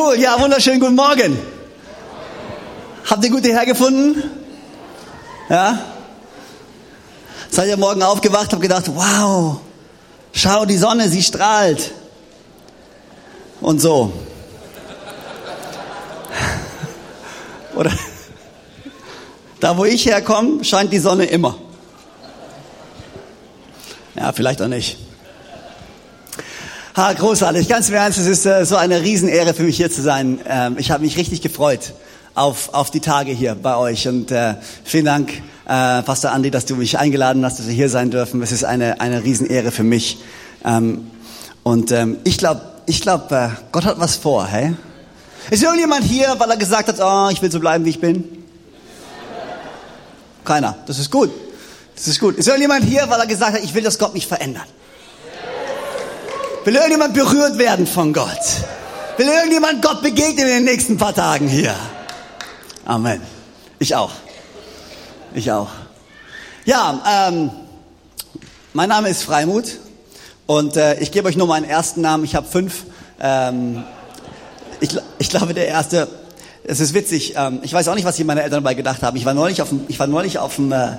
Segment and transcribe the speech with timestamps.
[0.00, 1.38] Cool, ja, wunderschönen guten Morgen.
[3.04, 4.22] Habt ihr gut hierher gefunden?
[5.50, 5.78] Ja?
[7.50, 9.60] Seid ihr morgen aufgewacht, habt gedacht, wow,
[10.32, 11.92] schau die Sonne, sie strahlt.
[13.60, 14.10] Und so.
[17.74, 17.92] Oder
[19.60, 21.58] da, wo ich herkomme, scheint die Sonne immer.
[24.14, 25.09] Ja, vielleicht auch nicht.
[26.96, 30.02] Ha, großartig, ganz im Ernst, es ist äh, so eine Riesenehre für mich hier zu
[30.02, 30.40] sein.
[30.44, 31.92] Ähm, ich habe mich richtig gefreut
[32.34, 35.30] auf, auf die Tage hier bei euch und äh, vielen Dank,
[35.66, 38.42] äh, Pastor Andi, dass du mich eingeladen hast, dass wir hier sein dürfen.
[38.42, 40.18] Es ist eine, eine Riesenehre für mich.
[40.64, 41.08] Ähm,
[41.62, 44.74] und ähm, ich glaube, ich glaub, äh, Gott hat was vor, hey?
[45.48, 48.24] Ist irgendjemand hier, weil er gesagt hat, oh, ich will so bleiben, wie ich bin?
[50.44, 50.76] Keiner.
[50.86, 51.30] Das ist gut.
[51.94, 52.34] Das ist gut.
[52.34, 54.66] Ist irgendjemand hier, weil er gesagt hat, ich will, dass Gott mich verändert?
[56.64, 58.28] Will irgendjemand berührt werden von Gott?
[59.16, 61.74] Will irgendjemand Gott begegnen in den nächsten paar Tagen hier?
[62.84, 63.22] Amen.
[63.78, 64.10] Ich auch.
[65.34, 65.70] Ich auch.
[66.66, 67.50] Ja, ähm,
[68.74, 69.78] mein Name ist Freimut
[70.46, 72.24] und äh, ich gebe euch nur meinen ersten Namen.
[72.24, 72.84] Ich habe fünf.
[73.18, 73.82] Ähm,
[74.80, 76.08] ich, ich glaube, der erste.
[76.64, 77.34] Es ist witzig.
[77.38, 79.16] Ähm, ich weiß auch nicht, was sich meine Eltern dabei gedacht haben.
[79.16, 80.92] Ich war neulich auf dem, ich war neulich auf dem äh,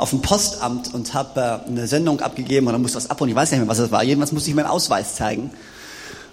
[0.00, 3.30] auf dem Postamt und habe äh, eine Sendung abgegeben und dann musste was abholen.
[3.30, 4.02] Ich weiß nicht mehr, was das war.
[4.02, 5.50] Jedenfalls musste ich meinen Ausweis zeigen.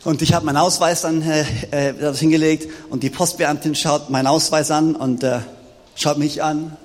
[0.05, 4.71] Und ich habe meinen Ausweis dann äh, äh, hingelegt und die Postbeamtin schaut meinen Ausweis
[4.71, 5.39] an und äh,
[5.95, 6.77] schaut mich an,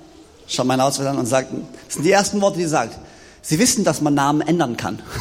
[0.47, 2.99] schaut meinen Ausweis an und sagt, das sind die ersten Worte, die sie sagt.
[3.41, 5.01] Sie wissen, dass man Namen ändern kann.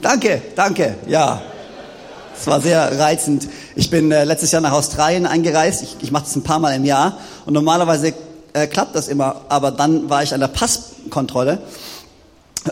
[0.00, 1.40] danke, danke, ja.
[2.40, 3.48] Es war sehr reizend.
[3.74, 5.82] Ich bin äh, letztes Jahr nach Australien eingereist.
[5.82, 7.18] Ich, ich mache das ein paar Mal im Jahr.
[7.46, 8.14] Und normalerweise
[8.52, 9.42] äh, klappt das immer.
[9.48, 11.60] Aber dann war ich an der Passkontrolle.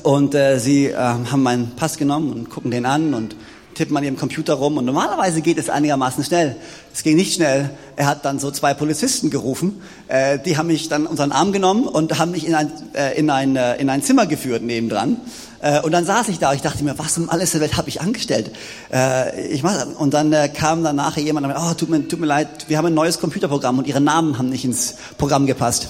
[0.05, 3.35] Und äh, sie äh, haben meinen Pass genommen und gucken den an und
[3.77, 4.77] tippen an ihrem Computer rum.
[4.79, 6.57] Und normalerweise geht es einigermaßen schnell.
[6.93, 7.71] Es ging nicht schnell.
[7.95, 9.81] Er hat dann so zwei Polizisten gerufen.
[10.09, 13.31] Äh, die haben mich dann unseren Arm genommen und haben mich in ein, äh, in
[13.31, 15.19] ein, äh, in ein Zimmer geführt nebendran.
[15.61, 17.89] Äh, und dann saß ich da ich dachte mir, was um alles der Welt habe
[17.89, 18.51] ich angestellt?
[18.93, 22.21] Äh, ich mach, und dann äh, kam dann nachher jemand und oh, tut mir, tut
[22.21, 25.89] mir leid, wir haben ein neues Computerprogramm und ihre Namen haben nicht ins Programm gepasst.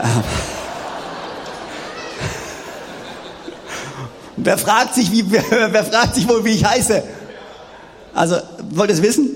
[4.36, 7.02] wer fragt sich, wie, wer, wer fragt sich wohl, wie ich heiße?
[8.14, 8.36] Also,
[8.70, 9.30] wollt ihr es wissen?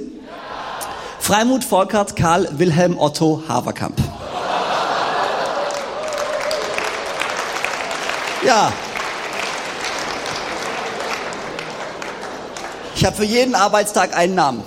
[1.19, 4.01] Freimut Volkert Karl Wilhelm Otto Haverkamp.
[8.45, 8.73] Ja,
[12.99, 14.61] Ich habe für jeden Arbeitstag einen Namen.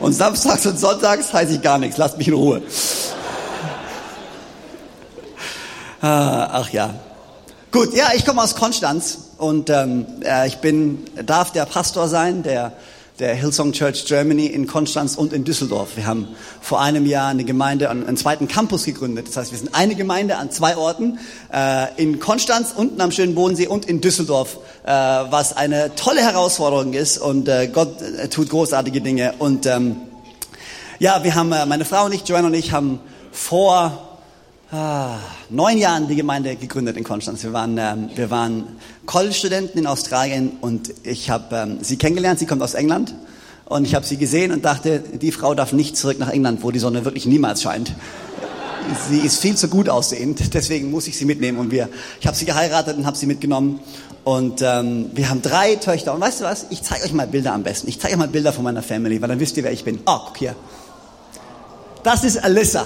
[0.00, 1.96] Und samstags und sonntags heiße ich gar nichts.
[1.96, 2.60] Lasst mich in Ruhe.
[5.80, 6.94] Ah, ach ja.
[7.72, 12.42] Gut, ja, ich komme aus Konstanz und ähm, äh, ich bin, darf der Pastor sein,
[12.42, 12.72] der
[13.20, 15.96] der Hillsong Church Germany in Konstanz und in Düsseldorf.
[15.96, 16.28] Wir haben
[16.60, 19.28] vor einem Jahr eine Gemeinde, einen zweiten Campus gegründet.
[19.28, 21.18] Das heißt, wir sind eine Gemeinde an zwei Orten,
[21.52, 26.94] äh, in Konstanz, unten am schönen Bodensee und in Düsseldorf, äh, was eine tolle Herausforderung
[26.94, 29.34] ist und äh, Gott äh, tut großartige Dinge.
[29.38, 29.96] Und ähm,
[30.98, 33.00] ja, wir haben, äh, meine Frau und ich, Joanne und ich, haben
[33.32, 34.09] vor
[34.72, 37.42] ah, neun Jahren die Gemeinde gegründet in Konstanz.
[37.42, 38.64] Wir waren, ähm, wir waren
[39.06, 42.38] College-Studenten in Australien und ich habe ähm, sie kennengelernt.
[42.38, 43.14] Sie kommt aus England
[43.66, 46.70] und ich habe sie gesehen und dachte, die Frau darf nicht zurück nach England, wo
[46.70, 47.92] die Sonne wirklich niemals scheint.
[49.08, 51.88] Sie ist viel zu gut aussehend, deswegen muss ich sie mitnehmen und wir.
[52.20, 53.80] Ich habe sie geheiratet und habe sie mitgenommen
[54.24, 56.14] und ähm, wir haben drei Töchter.
[56.14, 56.66] Und weißt du was?
[56.70, 57.88] Ich zeige euch mal Bilder am besten.
[57.88, 60.00] Ich zeige euch mal Bilder von meiner Family, weil dann wisst ihr, wer ich bin.
[60.06, 60.56] Oh, guck hier.
[62.02, 62.84] Das ist Alyssa.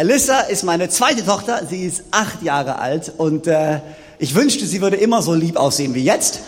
[0.00, 3.80] Alyssa ist meine zweite Tochter, sie ist acht Jahre alt und äh,
[4.18, 6.38] ich wünschte, sie würde immer so lieb aussehen wie jetzt.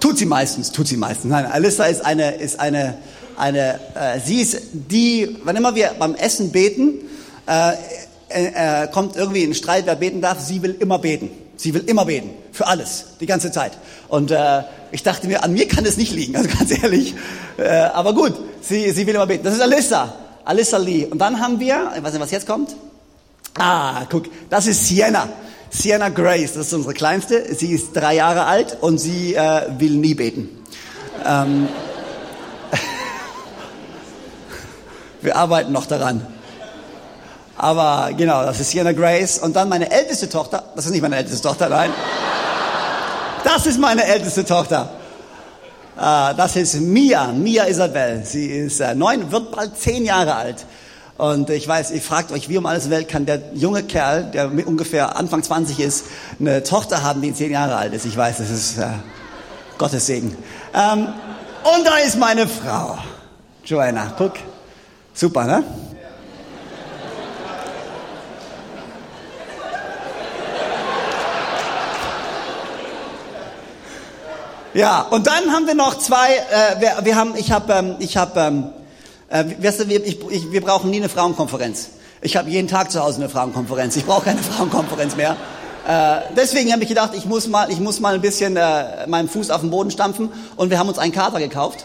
[0.00, 1.30] Tut sie meistens, tut sie meistens.
[1.30, 2.98] Nein, Alyssa ist eine, ist eine,
[3.36, 6.94] eine äh, sie ist die, wann immer wir beim Essen beten,
[7.46, 7.74] äh,
[8.28, 11.30] äh, äh, kommt irgendwie ein Streit, wer beten darf, sie will immer beten.
[11.54, 12.30] Sie will immer beten.
[12.50, 13.04] Für alles.
[13.20, 13.78] Die ganze Zeit.
[14.08, 17.14] Und äh, ich dachte mir, an mir kann es nicht liegen, also ganz ehrlich.
[17.56, 19.44] Äh, aber gut, sie, sie will immer beten.
[19.44, 20.27] Das ist Alyssa.
[20.48, 21.04] Alyssa Lee.
[21.04, 22.74] Und dann haben wir, ich weiß nicht, was jetzt kommt.
[23.58, 25.28] Ah, guck, das ist Sienna.
[25.68, 27.54] Sienna Grace, das ist unsere Kleinste.
[27.54, 30.48] Sie ist drei Jahre alt und sie äh, will nie beten.
[31.26, 31.68] Ähm,
[35.20, 36.26] wir arbeiten noch daran.
[37.58, 39.40] Aber genau, das ist Sienna Grace.
[39.40, 41.90] Und dann meine älteste Tochter, das ist nicht meine älteste Tochter, nein.
[43.44, 44.97] Das ist meine älteste Tochter.
[45.98, 48.22] Uh, das ist Mia, Mia Isabel.
[48.24, 50.64] Sie ist äh, neun, wird bald zehn Jahre alt.
[51.16, 54.48] Und ich weiß, ihr fragt euch, wie um alles Welt kann der junge Kerl, der
[54.68, 56.04] ungefähr Anfang 20 ist,
[56.38, 58.06] eine Tochter haben, die zehn Jahre alt ist.
[58.06, 58.86] Ich weiß, das ist äh,
[59.76, 60.36] Gottes Segen.
[60.72, 61.08] Ähm,
[61.64, 62.96] und da ist meine Frau,
[63.64, 64.14] Joanna.
[64.16, 64.34] Guck,
[65.12, 65.64] super, ne?
[74.78, 78.16] Ja, und dann haben wir noch zwei, äh, wir, wir haben, ich habe, ähm, ich
[78.16, 78.70] habe, ähm,
[79.28, 81.88] äh, weißt du, wir, ich, ich, wir brauchen nie eine Frauenkonferenz.
[82.20, 83.96] Ich habe jeden Tag zu Hause eine Frauenkonferenz.
[83.96, 85.36] Ich brauche keine Frauenkonferenz mehr.
[85.84, 89.28] Äh, deswegen habe ich gedacht, ich muss mal, ich muss mal ein bisschen äh, meinen
[89.28, 90.30] Fuß auf den Boden stampfen.
[90.54, 91.84] Und wir haben uns einen Kater gekauft.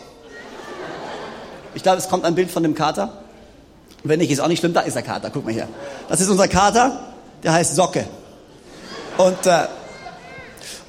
[1.74, 3.24] Ich glaube, es kommt ein Bild von dem Kater.
[4.04, 4.74] Wenn nicht, ist auch nicht schlimm.
[4.74, 5.32] Da ist der Kater.
[5.34, 5.68] Guck mal hier.
[6.10, 7.00] Das ist unser Kater.
[7.42, 8.06] Der heißt Socke.
[9.18, 9.66] Und äh,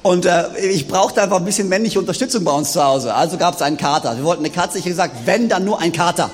[0.05, 3.15] und äh, ich brauchte einfach ein bisschen männliche Unterstützung bei uns zu Hause.
[3.15, 4.15] Also gab es einen Kater.
[4.15, 4.77] Wir wollten eine Katze.
[4.77, 6.29] Ich habe gesagt, wenn, dann nur ein Kater.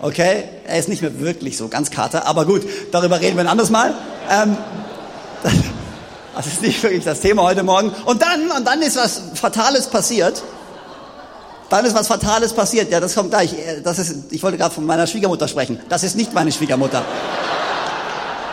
[0.00, 0.44] Okay?
[0.66, 2.26] Er ist nicht mehr wirklich so ganz Kater.
[2.26, 3.92] Aber gut, darüber reden wir ein anderes Mal.
[4.30, 4.56] Ähm,
[6.34, 7.90] das ist nicht wirklich das Thema heute Morgen.
[8.06, 10.42] Und dann, und dann ist was Fatales passiert.
[11.68, 12.90] Dann ist was Fatales passiert.
[12.90, 13.54] Ja, das kommt gleich.
[13.84, 15.78] Das ist, ich wollte gerade von meiner Schwiegermutter sprechen.
[15.90, 17.04] Das ist nicht meine Schwiegermutter.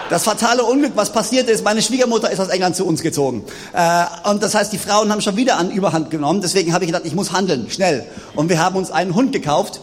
[0.10, 3.44] Das fatale Unglück, was passiert ist, meine Schwiegermutter ist aus England zu uns gezogen.
[3.74, 6.42] Äh, und das heißt, die Frauen haben schon wieder an Überhand genommen.
[6.42, 8.06] Deswegen habe ich gedacht, ich muss handeln, schnell.
[8.36, 9.82] Und wir haben uns einen Hund gekauft.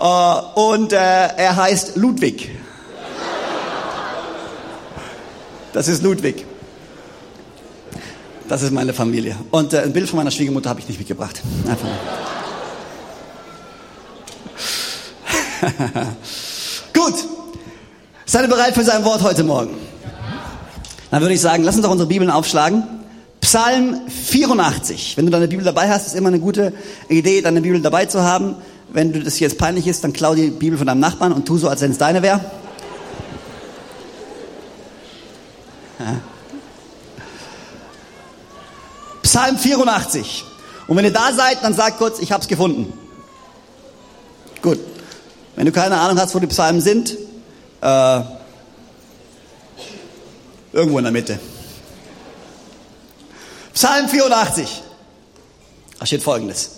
[0.00, 2.50] Äh, und äh, er heißt Ludwig.
[5.72, 6.46] Das ist Ludwig.
[8.48, 9.36] Das ist meine Familie.
[9.50, 11.42] Und ein Bild von meiner Schwiegermutter habe ich nicht mitgebracht.
[11.68, 11.88] Einfach.
[18.36, 19.74] Seid ihr bereit für sein Wort heute Morgen?
[21.10, 22.84] Dann würde ich sagen, lass uns doch unsere Bibeln aufschlagen.
[23.40, 25.16] Psalm 84.
[25.16, 26.74] Wenn du deine Bibel dabei hast, ist immer eine gute
[27.08, 28.56] Idee, deine Bibel dabei zu haben.
[28.90, 31.56] Wenn du das jetzt peinlich ist, dann klau die Bibel von deinem Nachbarn und tu
[31.56, 32.42] so, als wenn es deine wäre.
[39.22, 40.44] Psalm 84.
[40.88, 42.92] Und wenn ihr da seid, dann sagt kurz, ich habe es gefunden.
[44.60, 44.78] Gut.
[45.54, 47.16] Wenn du keine Ahnung hast, wo die Psalmen sind,
[47.86, 48.20] äh,
[50.72, 51.38] irgendwo in der Mitte.
[53.72, 54.82] Psalm 84.
[55.98, 56.70] Da steht folgendes.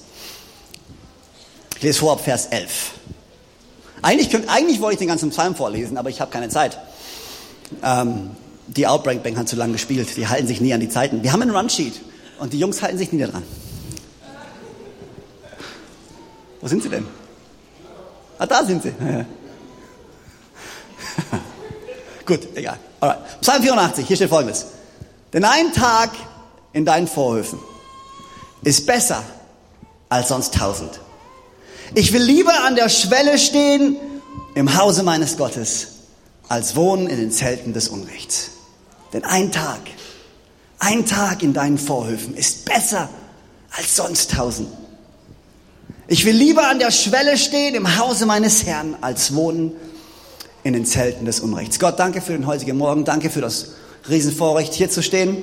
[1.77, 2.93] Ich lese vor ab Vers 11.
[4.03, 6.79] Eigentlich, könnt, eigentlich wollte ich den ganzen Psalm vorlesen, aber ich habe keine Zeit.
[7.83, 8.31] Ähm,
[8.67, 10.17] die Outbreak Bank hat zu lange gespielt.
[10.17, 11.23] Die halten sich nie an die Zeiten.
[11.23, 11.95] Wir haben einen Runsheet
[12.39, 13.43] und die Jungs halten sich nie daran.
[16.61, 17.07] Wo sind sie denn?
[18.39, 18.93] Ah, da sind sie.
[22.27, 22.79] Gut, egal.
[23.01, 23.41] Alright.
[23.41, 24.67] Psalm 84, hier steht folgendes.
[25.33, 26.11] Denn ein Tag
[26.73, 27.59] in deinen Vorhöfen
[28.63, 29.23] ist besser
[30.09, 31.01] als sonst tausend.
[31.95, 33.97] Ich will lieber an der Schwelle stehen
[34.55, 35.89] im Hause meines Gottes,
[36.49, 38.51] als wohnen in den Zelten des Unrechts.
[39.13, 39.81] Denn ein Tag,
[40.79, 43.09] ein Tag in deinen Vorhöfen ist besser
[43.77, 44.69] als sonst tausend.
[46.09, 49.73] Ich will lieber an der Schwelle stehen im Hause meines Herrn, als wohnen
[50.65, 51.79] in den Zelten des Unrechts.
[51.79, 53.73] Gott, danke für den heutigen Morgen, danke für das
[54.09, 55.43] Riesenvorrecht, hier zu stehen,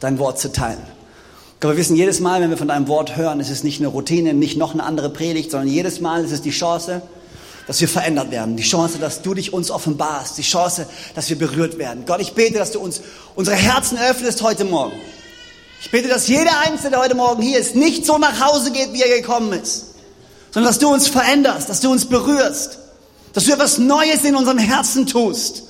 [0.00, 0.82] dein Wort zu teilen.
[1.60, 3.88] Gott, wir wissen jedes Mal, wenn wir von deinem Wort hören, es ist nicht eine
[3.88, 7.02] Routine, nicht noch eine andere Predigt, sondern jedes Mal ist es die Chance,
[7.66, 11.38] dass wir verändert werden, die Chance, dass du dich uns offenbarst, die Chance, dass wir
[11.38, 12.04] berührt werden.
[12.06, 13.00] Gott, ich bete, dass du uns
[13.34, 14.96] unsere Herzen öffnest heute Morgen.
[15.80, 18.92] Ich bete, dass jeder Einzelne, der heute Morgen hier ist, nicht so nach Hause geht,
[18.92, 19.94] wie er gekommen ist,
[20.50, 22.78] sondern dass du uns veränderst, dass du uns berührst,
[23.34, 25.64] dass du etwas Neues in unserem Herzen tust.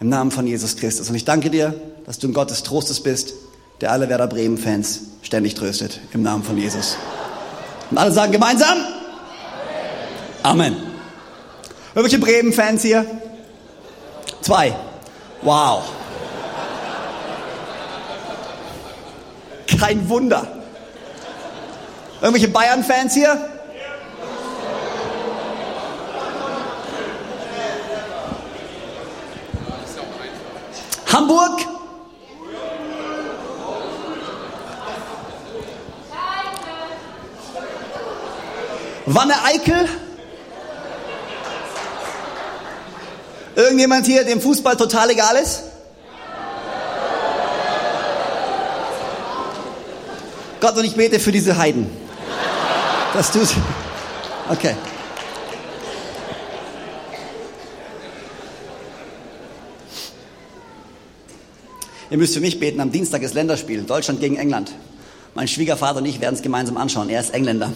[0.00, 1.08] Im Namen von Jesus Christus.
[1.08, 1.72] Und ich danke dir,
[2.04, 3.32] dass du ein Gott des Trostes bist,
[3.80, 6.00] der alle Werder Bremen-Fans ständig tröstet.
[6.12, 6.96] Im Namen von Jesus.
[7.90, 8.76] Und alle sagen gemeinsam?
[10.42, 10.76] Amen.
[11.94, 13.06] Irgendwelche Bremen-Fans hier?
[14.42, 14.76] Zwei.
[15.42, 15.84] Wow.
[19.78, 20.46] Kein Wunder.
[22.20, 23.53] Irgendwelche Bayern-Fans hier?
[31.14, 31.60] Hamburg?
[39.06, 39.88] Wanne Eickel?
[43.54, 45.62] Irgendjemand hier, dem Fußball total egal ist?
[50.60, 51.88] Gott, und ich bete für diese Heiden.
[53.12, 53.38] Dass du
[54.50, 54.74] Okay.
[62.14, 64.70] Ihr müsst für mich beten, am Dienstag ist Länderspiel, Deutschland gegen England.
[65.34, 67.72] Mein Schwiegervater und ich werden es gemeinsam anschauen, er ist Engländer.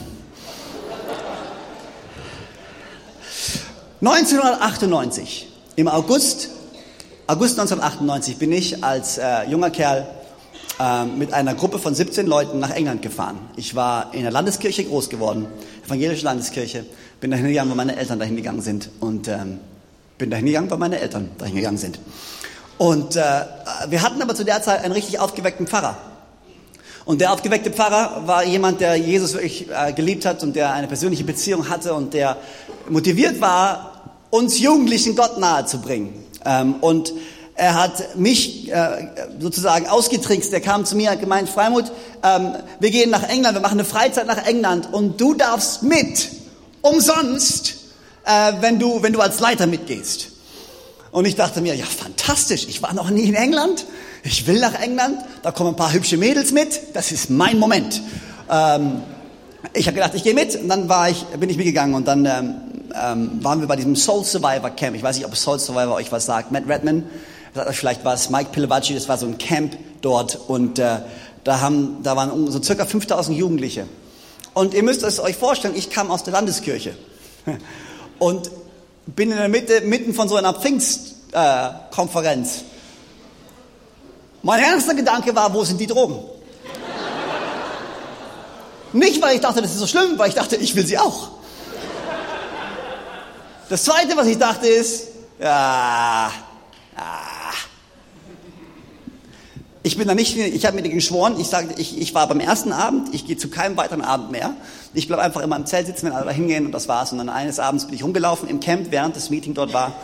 [4.01, 6.51] 1998, im August,
[7.27, 10.07] August 1998 bin ich als äh, junger Kerl
[10.79, 13.41] äh, mit einer Gruppe von 17 Leuten nach England gefahren.
[13.57, 15.49] Ich war in der Landeskirche groß geworden,
[15.85, 16.87] evangelische Landeskirche,
[17.21, 19.59] bin dahin gegangen, weil meine Eltern dahin gegangen sind und ähm,
[20.17, 21.99] bin dahin gegangen, weil meine Eltern dahin gegangen sind.
[22.79, 23.23] Und äh,
[23.89, 25.97] wir hatten aber zu der Zeit einen richtig aufgeweckten Pfarrer.
[27.05, 30.87] Und der aufgeweckte Pfarrer war jemand, der Jesus wirklich äh, geliebt hat und der eine
[30.87, 32.37] persönliche Beziehung hatte und der
[32.89, 36.25] motiviert war, uns Jugendlichen Gott nahe zu bringen.
[36.45, 37.13] Ähm, und
[37.55, 39.09] er hat mich äh,
[39.41, 40.53] sozusagen ausgetrickst.
[40.53, 41.87] Er kam zu mir, hat gemeint, Freimut,
[42.23, 46.29] ähm, wir gehen nach England, wir machen eine Freizeit nach England und du darfst mit,
[46.83, 47.75] umsonst,
[48.25, 50.29] äh, wenn, du, wenn du als Leiter mitgehst.
[51.11, 53.87] Und ich dachte mir, ja, fantastisch, ich war noch nie in England,
[54.23, 58.03] ich will nach England, da kommen ein paar hübsche Mädels mit, das ist mein Moment.
[58.51, 59.03] Ähm,
[59.73, 62.27] ich habe gedacht, ich gehe mit und dann war ich, bin ich mitgegangen und dann
[62.27, 62.55] ähm,
[62.95, 64.97] ähm, waren wir bei diesem Soul Survivor Camp.
[64.97, 66.53] Ich weiß nicht, ob Soul Survivor euch was sagt.
[66.53, 67.05] Matt Redman,
[67.55, 70.99] sagt euch vielleicht was, Mike Pilavachi, das war so ein Camp dort und äh,
[71.45, 73.87] da, haben, da waren so circa 5000 Jugendliche.
[74.55, 76.97] Und ihr müsst es euch vorstellen, ich kam aus der Landeskirche
[78.19, 78.51] und
[79.15, 82.59] bin in der Mitte, mitten von so einer Pfingstkonferenz.
[82.59, 82.65] Äh,
[84.43, 86.21] mein erster Gedanke war, wo sind die Drogen?
[88.93, 91.29] Nicht, weil ich dachte, das ist so schlimm, weil ich dachte, ich will sie auch.
[93.69, 96.31] Das zweite, was ich dachte, ist, ja,
[96.97, 97.38] ja.
[99.89, 102.73] Ich bin da nicht, ich habe mir geschworen, ich sage, ich, ich war beim ersten
[102.73, 104.55] Abend, ich gehe zu keinem weiteren Abend mehr.
[104.93, 107.11] Ich bleibe einfach immer im Zelt sitzen, wenn alle da hingehen und das war's.
[107.11, 109.95] Und dann eines Abends bin ich rumgelaufen im Camp, während das Meeting dort war.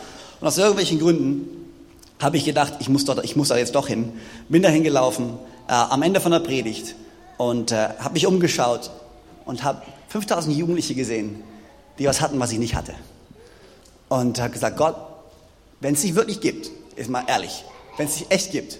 [0.41, 1.69] Und aus irgendwelchen Gründen
[2.19, 4.13] habe ich gedacht, ich muss, dort, ich muss da jetzt doch hin.
[4.49, 5.37] Bin da hingelaufen,
[5.67, 6.95] äh, am Ende von der Predigt
[7.37, 8.89] und äh, habe mich umgeschaut
[9.45, 11.43] und habe 5000 Jugendliche gesehen,
[11.99, 12.95] die was hatten, was ich nicht hatte.
[14.09, 14.95] Und habe gesagt, Gott,
[15.79, 17.63] wenn es dich wirklich gibt, ist mal ehrlich,
[17.97, 18.79] wenn es dich echt gibt,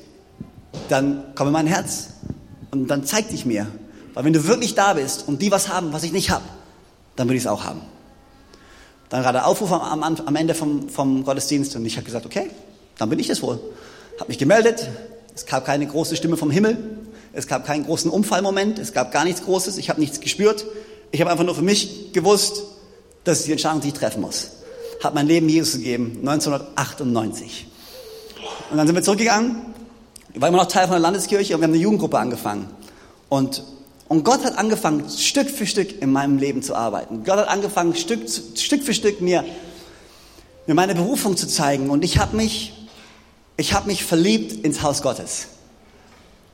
[0.90, 2.10] dann komm in mein Herz
[2.72, 3.68] und dann zeig dich mir.
[4.14, 6.46] Weil wenn du wirklich da bist und die was haben, was ich nicht habe,
[7.16, 7.82] dann will ich es auch haben.
[9.10, 12.50] Dann der Aufruf am, am, Ende vom, vom Gottesdienst und ich habe gesagt, okay,
[12.98, 13.60] dann bin ich es wohl.
[14.20, 14.90] Habe mich gemeldet,
[15.36, 16.78] es gab keine große Stimme vom Himmel,
[17.34, 20.66] es gab keinen großen Umfallmoment, es gab gar nichts Großes, ich habe nichts gespürt.
[21.12, 22.64] Ich habe einfach nur für mich gewusst,
[23.26, 24.52] dass ich die Entscheidung, die ich treffen muss.
[25.04, 27.68] Habe mein Leben Jesus gegeben, 1998.
[28.72, 29.75] Und dann sind wir zurückgegangen,
[30.42, 32.70] war immer noch Teil von der Landeskirche und wir haben eine Jugendgruppe angefangen.
[33.30, 33.64] Und,
[34.08, 37.24] und Gott hat angefangen, Stück für Stück in meinem Leben zu arbeiten.
[37.24, 38.22] Gott hat angefangen, Stück,
[38.56, 39.44] Stück für Stück mir,
[40.68, 41.90] mir meine Berufung zu zeigen.
[41.90, 42.76] Und ich habe mich
[43.58, 45.48] ich habe mich verliebt ins Haus Gottes.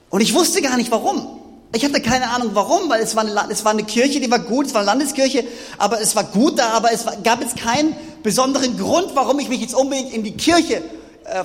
[0.10, 1.40] Und ich wusste gar nicht warum.
[1.74, 4.40] Ich hatte keine Ahnung warum, weil es war, eine, es war eine Kirche, die war
[4.40, 5.46] gut, es war eine Landeskirche,
[5.78, 9.48] aber es war gut da, aber es war, gab jetzt keinen besonderen Grund, warum ich
[9.48, 10.82] mich jetzt unbedingt in die Kirche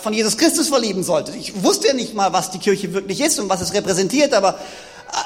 [0.00, 1.32] von Jesus Christus verlieben sollte.
[1.36, 4.58] Ich wusste ja nicht mal, was die Kirche wirklich ist und was es repräsentiert, aber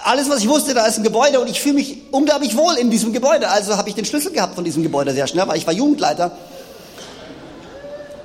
[0.04, 2.90] alles, was ich wusste, da ist ein Gebäude und ich fühle mich unglaublich wohl in
[2.90, 3.48] diesem Gebäude.
[3.48, 6.32] Also habe ich den Schlüssel gehabt von diesem Gebäude sehr schnell, weil ich war Jugendleiter.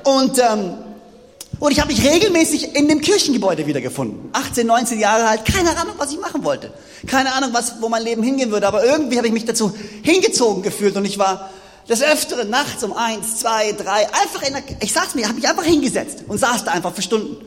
[0.03, 0.77] Und ähm,
[1.59, 4.29] und ich habe mich regelmäßig in dem Kirchengebäude wiedergefunden.
[4.33, 6.71] 18, 19 Jahre alt, keine Ahnung, was ich machen wollte.
[7.07, 8.67] Keine Ahnung, was, wo mein Leben hingehen würde.
[8.67, 9.73] Aber irgendwie habe ich mich dazu
[10.03, 10.97] hingezogen gefühlt.
[10.97, 11.49] Und ich war
[11.87, 15.47] des Öfteren nachts um eins, zwei, drei, einfach in der, ich saß mir, habe mich
[15.47, 17.37] einfach hingesetzt und saß da einfach für Stunden.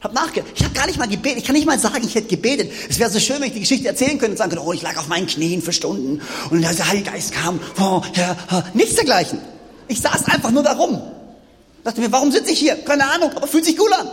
[0.00, 0.52] Hab nachgedacht.
[0.54, 1.38] Ich habe gar nicht mal gebetet.
[1.38, 2.70] Ich kann nicht mal sagen, ich hätte gebetet.
[2.88, 4.82] Es wäre so schön, wenn ich die Geschichte erzählen könnte und sagen könnte, oh, ich
[4.82, 7.58] lag auf meinen Knien für Stunden und der Heilige Geist kam.
[7.80, 8.36] Oh, ja,
[8.74, 9.40] nichts dergleichen.
[9.88, 11.02] Ich saß einfach nur da rum
[11.88, 12.76] Dachte mir, warum sitze ich hier?
[12.84, 14.08] Keine Ahnung, aber fühlt sich cool an.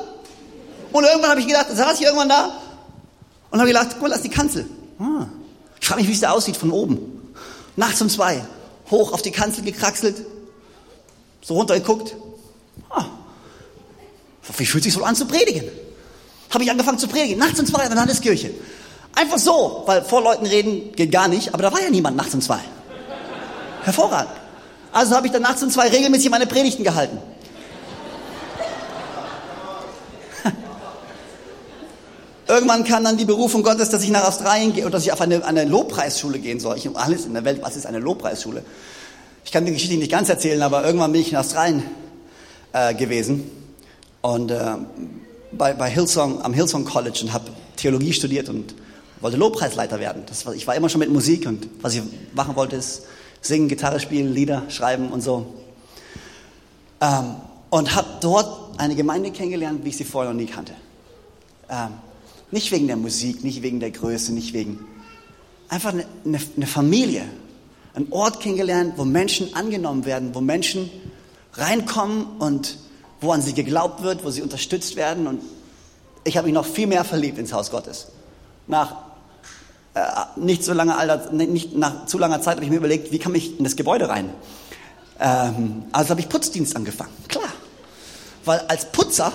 [0.92, 2.58] Und irgendwann habe ich gedacht, saß ich irgendwann da
[3.52, 4.66] und habe gedacht, guck mal, das ist die Kanzel.
[4.98, 5.26] Ah.
[5.82, 7.34] Ich frage mich, wie es da aussieht von oben.
[7.76, 8.46] Nachts um zwei,
[8.92, 10.26] hoch auf die Kanzel gekraxelt,
[11.42, 12.16] so runtergeguckt.
[12.90, 13.06] Ah.
[14.58, 15.64] Wie fühlt sich so an zu predigen?
[16.52, 18.52] Habe ich angefangen zu predigen, nachts um zwei in der Landeskirche.
[19.16, 22.34] Einfach so, weil vor Leuten reden geht gar nicht, aber da war ja niemand nachts
[22.34, 22.60] um zwei.
[23.84, 24.34] Hervorragend.
[24.92, 27.18] Also habe ich dann nachts um zwei regelmäßig meine Predigten gehalten.
[32.48, 35.22] Irgendwann kam dann die Berufung Gottes, dass ich nach Australien gehe oder dass ich auf
[35.22, 36.78] eine, eine Lobpreisschule gehen soll.
[36.78, 38.64] Ich alles in der Welt, was ist eine Lobpreisschule?
[39.44, 41.84] Ich kann die Geschichte nicht ganz erzählen, aber irgendwann bin ich in Australien
[42.74, 43.50] äh, gewesen
[44.22, 44.76] und äh,
[45.52, 47.46] bei, bei Hillsong, am Hillsong College und habe
[47.78, 48.76] Theologie studiert und
[49.22, 50.24] wollte Lobpreisleiter werden.
[50.28, 53.04] Das war, ich war immer schon mit Musik und was ich machen wollte, ist
[53.42, 55.48] singen, Gitarre spielen, Lieder schreiben und so.
[57.02, 57.36] Ähm,
[57.70, 60.74] und habe dort eine Gemeinde kennengelernt, wie ich sie vorher noch nie kannte.
[61.70, 61.94] Ähm,
[62.52, 64.86] nicht wegen der Musik, nicht wegen der Größe, nicht wegen.
[65.70, 66.06] Einfach eine,
[66.56, 67.24] eine, Familie.
[67.94, 70.90] Ein Ort kennengelernt, wo Menschen angenommen werden, wo Menschen
[71.54, 72.78] reinkommen und
[73.22, 75.28] wo an sie geglaubt wird, wo sie unterstützt werden.
[75.28, 75.42] Und
[76.24, 78.08] ich habe mich noch viel mehr verliebt ins Haus Gottes.
[78.68, 78.96] Nach
[79.96, 80.02] äh,
[80.36, 83.38] nicht, so lange Alter, nicht nach zu langer Zeit habe ich mir überlegt, wie komme
[83.38, 84.30] ich in das Gebäude rein.
[85.20, 87.50] Ähm, also habe ich Putzdienst angefangen, klar.
[88.44, 89.32] Weil als Putzer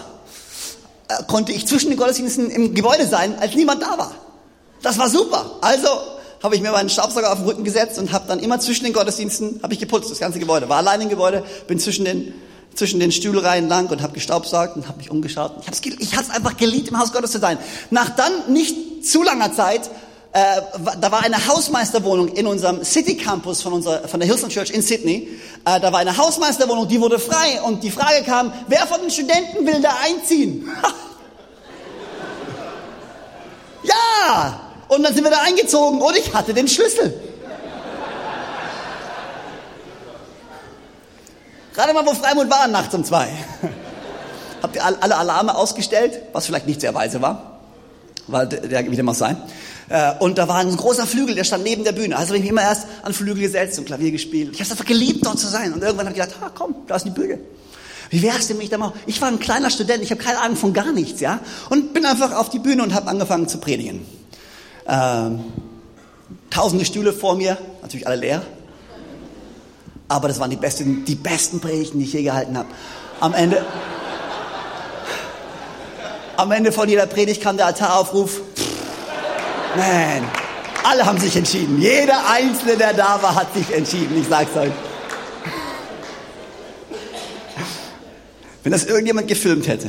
[1.29, 4.15] konnte ich zwischen den Gottesdiensten im Gebäude sein, als niemand da war.
[4.83, 5.59] Das war super.
[5.61, 5.89] Also
[6.43, 8.93] habe ich mir meinen Staubsauger auf den Rücken gesetzt und habe dann immer zwischen den
[8.93, 10.69] Gottesdiensten habe ich geputzt, das ganze Gebäude.
[10.69, 12.35] War allein im Gebäude, bin zwischen den
[12.75, 15.53] zwischen den Stühlreihen lang und habe gestaubsaugt und habe mich umgeschaut.
[15.61, 17.59] Ich habe es ich hab's einfach geliebt, im Haus Gottes zu sein.
[17.91, 19.91] Nach dann nicht zu langer Zeit,
[20.33, 20.61] äh,
[21.01, 24.81] da war eine Hausmeisterwohnung in unserem City Campus von, unserer, von der Hillsong Church in
[24.81, 25.29] Sydney.
[25.65, 29.11] Äh, da war eine Hausmeisterwohnung, die wurde frei und die Frage kam, wer von den
[29.11, 30.71] Studenten will da einziehen?
[33.83, 34.61] ja!
[34.87, 37.13] Und dann sind wir da eingezogen und ich hatte den Schlüssel.
[41.75, 43.29] Gerade mal, wo Freimund war, nachts um zwei.
[44.63, 47.61] Habt ihr alle Alarme ausgestellt, was vielleicht nicht sehr weise war,
[48.27, 49.41] weil der, wie dem auch sein.
[49.91, 52.17] Äh, und da war ein großer Flügel, der stand neben der Bühne.
[52.17, 54.51] Also habe ich mich immer erst an Flügel gesetzt und Klavier gespielt.
[54.53, 55.73] Ich habe es einfach geliebt, dort zu sein.
[55.73, 57.41] Und irgendwann habe ich gedacht, ah, komm, da ist die Bühne.
[58.09, 58.93] Wie wär's denn, wenn ich da mal...
[59.07, 61.41] Ich war ein kleiner Student, ich habe keine Ahnung von gar nichts, ja.
[61.71, 64.07] Und bin einfach auf die Bühne und habe angefangen zu predigen.
[64.87, 65.45] Ähm,
[66.51, 68.43] tausende Stühle vor mir, natürlich alle leer.
[70.07, 72.69] Aber das waren die besten, die besten Predigten, die ich je gehalten habe.
[73.21, 73.65] Am Ende,
[76.37, 78.41] am Ende von jeder Predigt kam der Altaraufruf.
[79.77, 80.29] Man,
[80.85, 81.81] alle haben sich entschieden.
[81.81, 84.21] Jeder Einzelne, der da war, hat sich entschieden.
[84.21, 84.73] Ich sag's euch.
[88.63, 89.89] Wenn das irgendjemand gefilmt hätte.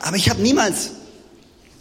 [0.00, 0.90] Aber ich habe niemals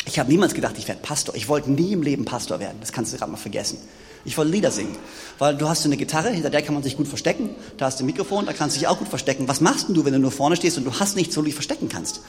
[0.06, 1.36] ich habe niemals gedacht, ich werde Pastor.
[1.36, 2.78] Ich wollte nie im Leben Pastor werden.
[2.80, 3.80] Das kannst du gerade mal vergessen.
[4.24, 4.96] Ich wollte Lieder singen.
[5.40, 7.50] Weil du hast eine Gitarre, hinter der kann man sich gut verstecken.
[7.78, 9.48] Da hast du ein Mikrofon, da kannst du dich auch gut verstecken.
[9.48, 11.46] Was machst denn du, wenn du nur vorne stehst und du hast nichts, wo du
[11.46, 12.22] dich verstecken kannst?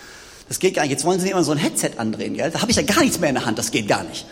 [0.49, 0.93] Das geht gar nicht.
[0.93, 2.51] Jetzt wollen sie immer so ein Headset andrehen, gell?
[2.51, 3.59] Da habe ich ja gar nichts mehr in der Hand.
[3.59, 4.27] Das geht gar nicht.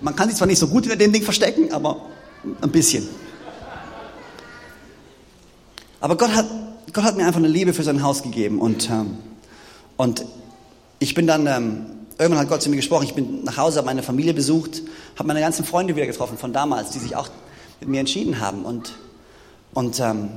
[0.00, 2.02] Man kann sich zwar nicht so gut hinter dem Ding verstecken, aber
[2.60, 3.08] ein bisschen.
[6.00, 6.46] Aber Gott hat,
[6.92, 9.18] Gott hat mir einfach eine Liebe für sein Haus gegeben und, ähm,
[9.96, 10.24] und
[11.00, 11.86] ich bin dann ähm,
[12.18, 13.04] irgendwann hat Gott zu mir gesprochen.
[13.04, 14.82] Ich bin nach Hause, habe meine Familie besucht,
[15.16, 17.28] habe meine ganzen Freunde wieder getroffen von damals, die sich auch
[17.80, 18.64] mit mir entschieden haben.
[18.64, 18.94] Und,
[19.72, 20.30] und ähm,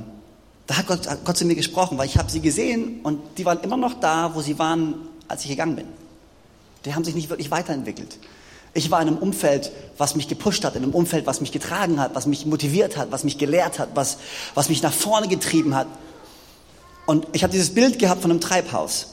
[0.72, 3.44] da hat Gott, hat Gott zu mir gesprochen, weil ich habe sie gesehen und die
[3.44, 4.94] waren immer noch da, wo sie waren,
[5.28, 5.84] als ich gegangen bin.
[6.86, 8.18] Die haben sich nicht wirklich weiterentwickelt.
[8.72, 12.00] Ich war in einem Umfeld, was mich gepusht hat, in einem Umfeld, was mich getragen
[12.00, 14.16] hat, was mich motiviert hat, was mich gelehrt hat, was,
[14.54, 15.88] was mich nach vorne getrieben hat.
[17.04, 19.08] Und ich habe dieses Bild gehabt von einem Treibhaus.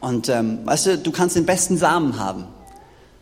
[0.00, 2.44] Und ähm, weißt du, du kannst den besten Samen haben,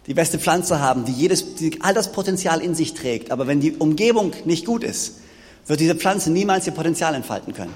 [0.08, 3.30] die beste Pflanze haben, die, jedes, die all das Potenzial in sich trägt.
[3.30, 5.21] Aber wenn die Umgebung nicht gut ist,
[5.66, 7.74] wird diese Pflanze niemals ihr Potenzial entfalten können.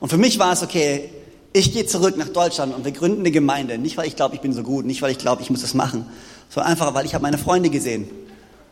[0.00, 1.10] Und für mich war es okay,
[1.52, 3.78] ich gehe zurück nach Deutschland und wir gründen eine Gemeinde.
[3.78, 5.72] Nicht, weil ich glaube, ich bin so gut, nicht, weil ich glaube, ich muss das
[5.72, 6.06] machen,
[6.50, 8.04] sondern einfach, weil ich habe meine Freunde gesehen.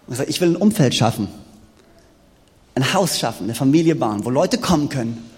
[0.06, 1.28] Und gesagt, ich will ein Umfeld schaffen,
[2.74, 5.33] ein Haus schaffen, eine Familie bauen, wo Leute kommen können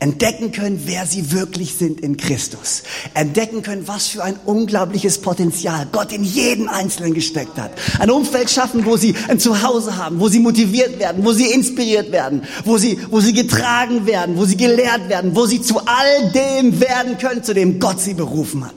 [0.00, 2.82] entdecken können, wer sie wirklich sind in Christus.
[3.14, 7.72] Entdecken können, was für ein unglaubliches Potenzial Gott in jeden Einzelnen gesteckt hat.
[7.98, 12.12] Ein Umfeld schaffen, wo sie ein Zuhause haben, wo sie motiviert werden, wo sie inspiriert
[12.12, 16.30] werden, wo sie, wo sie getragen werden, wo sie gelehrt werden, wo sie zu all
[16.32, 18.74] dem werden können, zu dem Gott sie berufen hat.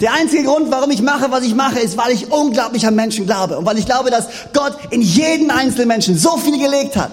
[0.00, 3.26] Der einzige Grund, warum ich mache, was ich mache, ist, weil ich unglaublich an Menschen
[3.26, 7.12] glaube und weil ich glaube, dass Gott in jeden einzelnen Menschen so viel gelegt hat.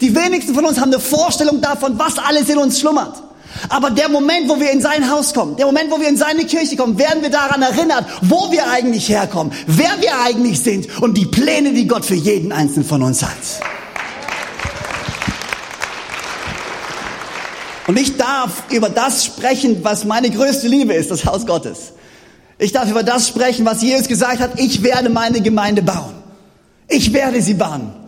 [0.00, 3.22] Die wenigsten von uns haben eine Vorstellung davon, was alles in uns schlummert.
[3.68, 6.44] Aber der Moment, wo wir in sein Haus kommen, der Moment, wo wir in seine
[6.44, 11.16] Kirche kommen, werden wir daran erinnert, wo wir eigentlich herkommen, wer wir eigentlich sind und
[11.18, 13.30] die Pläne, die Gott für jeden einzelnen von uns hat.
[17.86, 21.92] Und ich darf über das sprechen, was meine größte Liebe ist, das Haus Gottes.
[22.56, 26.14] Ich darf über das sprechen, was Jesus gesagt hat, ich werde meine Gemeinde bauen.
[26.88, 27.99] Ich werde sie bauen.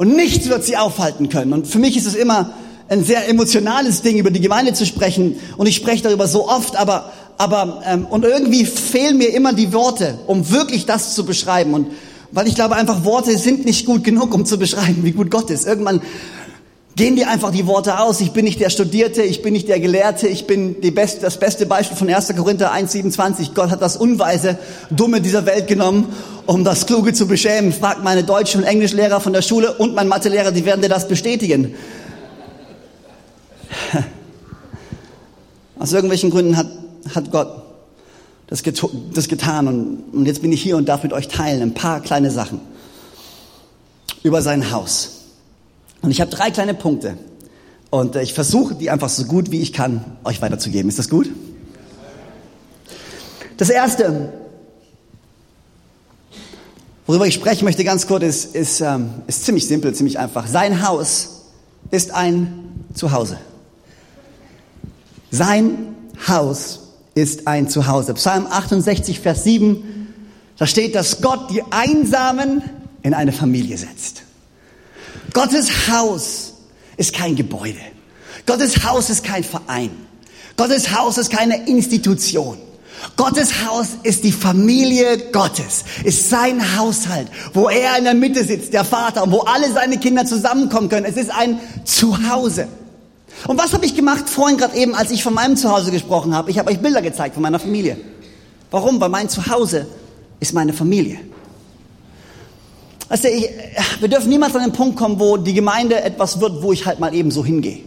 [0.00, 1.52] Und nichts wird sie aufhalten können.
[1.52, 2.54] Und für mich ist es immer
[2.88, 5.36] ein sehr emotionales Ding, über die Gemeinde zu sprechen.
[5.58, 9.74] Und ich spreche darüber so oft, aber, aber ähm, und irgendwie fehlen mir immer die
[9.74, 11.74] Worte, um wirklich das zu beschreiben.
[11.74, 11.88] Und
[12.32, 15.50] weil ich glaube einfach, Worte sind nicht gut genug, um zu beschreiben, wie gut Gott
[15.50, 15.66] ist.
[15.66, 16.00] Irgendwann
[17.00, 18.20] gehen dir einfach die Worte aus.
[18.20, 21.40] Ich bin nicht der Studierte, ich bin nicht der Gelehrte, ich bin die beste, das
[21.40, 22.36] beste Beispiel von 1.
[22.36, 23.54] Korinther 1,27.
[23.54, 24.58] Gott hat das Unweise,
[24.90, 26.12] Dumme dieser Welt genommen
[26.44, 27.72] um das Kluge zu beschämen.
[27.72, 31.08] Fragt meine Deutsch- und Englischlehrer von der Schule und mein Mathelehrer, die werden dir das
[31.08, 31.74] bestätigen.
[35.78, 36.66] Aus irgendwelchen Gründen hat,
[37.14, 37.62] hat Gott
[38.46, 38.78] das, get
[39.14, 42.00] das getan und, und jetzt bin ich hier und darf mit euch teilen ein paar
[42.00, 42.60] kleine Sachen.
[44.22, 45.19] über sein Haus.
[46.02, 47.16] Und ich habe drei kleine Punkte.
[47.90, 50.88] Und äh, ich versuche, die einfach so gut wie ich kann euch weiterzugeben.
[50.88, 51.30] Ist das gut?
[53.56, 54.32] Das erste,
[57.06, 60.46] worüber ich sprechen möchte ganz kurz, ist, ist, ähm, ist ziemlich simpel, ziemlich einfach.
[60.46, 61.42] Sein Haus
[61.90, 63.38] ist ein Zuhause.
[65.30, 65.94] Sein
[66.26, 66.80] Haus
[67.14, 68.14] ist ein Zuhause.
[68.14, 69.84] Psalm 68, Vers 7,
[70.56, 72.62] da steht, dass Gott die Einsamen
[73.02, 74.22] in eine Familie setzt.
[75.32, 76.54] Gottes Haus
[76.96, 77.80] ist kein Gebäude.
[78.46, 79.90] Gottes Haus ist kein Verein.
[80.56, 82.58] Gottes Haus ist keine Institution.
[83.16, 88.74] Gottes Haus ist die Familie Gottes, ist sein Haushalt, wo er in der Mitte sitzt,
[88.74, 91.06] der Vater, und wo alle seine Kinder zusammenkommen können.
[91.06, 92.68] Es ist ein Zuhause.
[93.46, 96.50] Und was habe ich gemacht vorhin gerade eben, als ich von meinem Zuhause gesprochen habe?
[96.50, 97.96] Ich habe euch Bilder gezeigt von meiner Familie.
[98.70, 99.00] Warum?
[99.00, 99.86] Weil mein Zuhause
[100.38, 101.20] ist meine Familie.
[103.10, 103.50] Weißt du, ich,
[104.00, 107.00] wir dürfen niemals an den Punkt kommen, wo die Gemeinde etwas wird, wo ich halt
[107.00, 107.80] mal eben so hingehe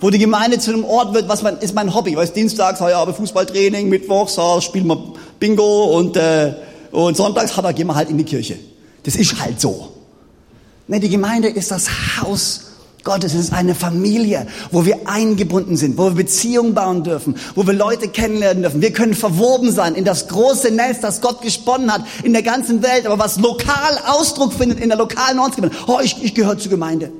[0.00, 2.16] wo die Gemeinde zu einem Ort wird, was man, ist mein Hobby.
[2.16, 6.54] Weißt, dienstags, ja, aber Fußballtraining, mittwochs, ja, spielen wir Bingo und, äh,
[6.90, 8.58] und sonntags, da gehen wir halt in die Kirche.
[9.02, 9.92] Das ist halt so.
[10.88, 11.88] Ne, die Gemeinde ist das
[12.20, 12.69] Haus
[13.04, 17.66] Gottes, es ist eine Familie, wo wir eingebunden sind, wo wir Beziehungen bauen dürfen, wo
[17.66, 18.82] wir Leute kennenlernen dürfen.
[18.82, 22.82] Wir können verwoben sein in das große Nest, das Gott gesponnen hat in der ganzen
[22.82, 25.76] Welt, aber was lokal Ausdruck findet in der lokalen Ortsgemeinde.
[25.86, 27.12] Oh, ich, ich gehöre zur Gemeinde.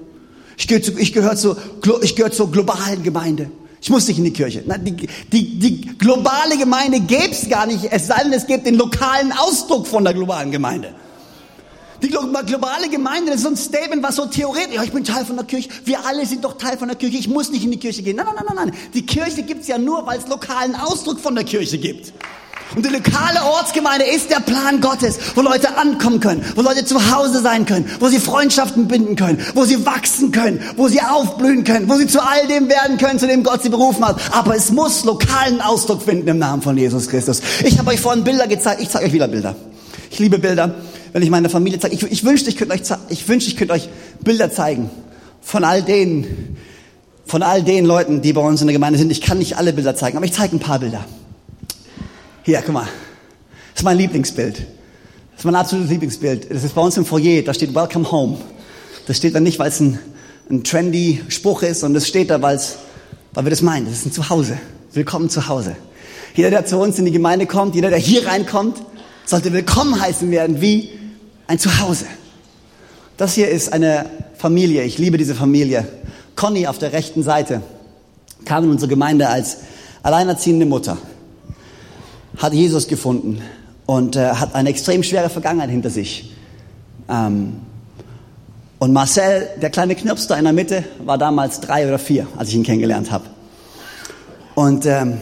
[0.56, 1.56] Ich gehöre, zu, ich, gehöre zu,
[2.02, 3.50] ich gehöre zur globalen Gemeinde.
[3.80, 4.62] Ich muss nicht in die Kirche.
[4.62, 8.74] Die, die, die globale Gemeinde gäbe es gar nicht, es sei denn, es gibt den
[8.74, 10.94] lokalen Ausdruck von der globalen Gemeinde.
[12.02, 15.24] Die globale Gemeinde, das ist so ein Statement, was so theoretisch, ja, ich bin Teil
[15.24, 17.70] von der Kirche, wir alle sind doch Teil von der Kirche, ich muss nicht in
[17.70, 18.16] die Kirche gehen.
[18.16, 18.78] Nein, nein, nein, nein, nein.
[18.94, 22.12] Die Kirche gibt's ja nur, weil es lokalen Ausdruck von der Kirche gibt.
[22.76, 27.12] Und die lokale Ortsgemeinde ist der Plan Gottes, wo Leute ankommen können, wo Leute zu
[27.12, 31.64] Hause sein können, wo sie Freundschaften binden können, wo sie wachsen können, wo sie aufblühen
[31.64, 34.20] können, wo sie zu all dem werden können, zu dem Gott sie berufen hat.
[34.32, 37.42] Aber es muss lokalen Ausdruck finden im Namen von Jesus Christus.
[37.64, 39.56] Ich habe euch vorhin Bilder gezeigt, ich zeige euch wieder Bilder.
[40.10, 40.74] Ich liebe Bilder,
[41.12, 41.94] wenn ich meine Familie zeige.
[41.94, 43.88] Ich, ich wünschte, ich könnte euch, ich wünschte, ich könnte euch
[44.22, 44.90] Bilder zeigen
[45.40, 46.56] von all denen,
[47.26, 49.10] von all den Leuten, die bei uns in der Gemeinde sind.
[49.10, 51.04] Ich kann nicht alle Bilder zeigen, aber ich zeige ein paar Bilder.
[52.42, 52.88] Hier, guck mal.
[53.72, 54.58] Das ist mein Lieblingsbild.
[54.58, 56.50] Das ist mein absolutes Lieblingsbild.
[56.50, 57.42] Das ist bei uns im Foyer.
[57.42, 58.38] Da steht Welcome Home.
[59.06, 59.98] Das steht da nicht, weil es ein,
[60.50, 62.78] ein trendy Spruch ist, sondern das steht da, weil es,
[63.32, 63.86] weil wir das meinen.
[63.86, 64.58] Das ist ein Zuhause.
[64.92, 65.76] Willkommen zu Hause.
[66.34, 68.76] Jeder, der zu uns in die Gemeinde kommt, jeder, der hier reinkommt,
[69.24, 70.99] sollte willkommen heißen werden wie
[71.50, 72.06] ein Zuhause.
[73.16, 74.84] Das hier ist eine Familie.
[74.84, 75.84] Ich liebe diese Familie.
[76.36, 77.60] Conny auf der rechten Seite
[78.44, 79.56] kam in unsere Gemeinde als
[80.04, 80.96] alleinerziehende Mutter
[82.36, 83.42] hat Jesus gefunden
[83.84, 86.32] und äh, hat eine extrem schwere Vergangenheit hinter sich.
[87.08, 87.56] Ähm,
[88.78, 92.50] und Marcel, der kleine Knirps da in der Mitte, war damals drei oder vier, als
[92.50, 93.24] ich ihn kennengelernt habe.
[94.54, 95.18] Und ähm,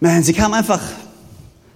[0.00, 0.80] man, sie kam einfach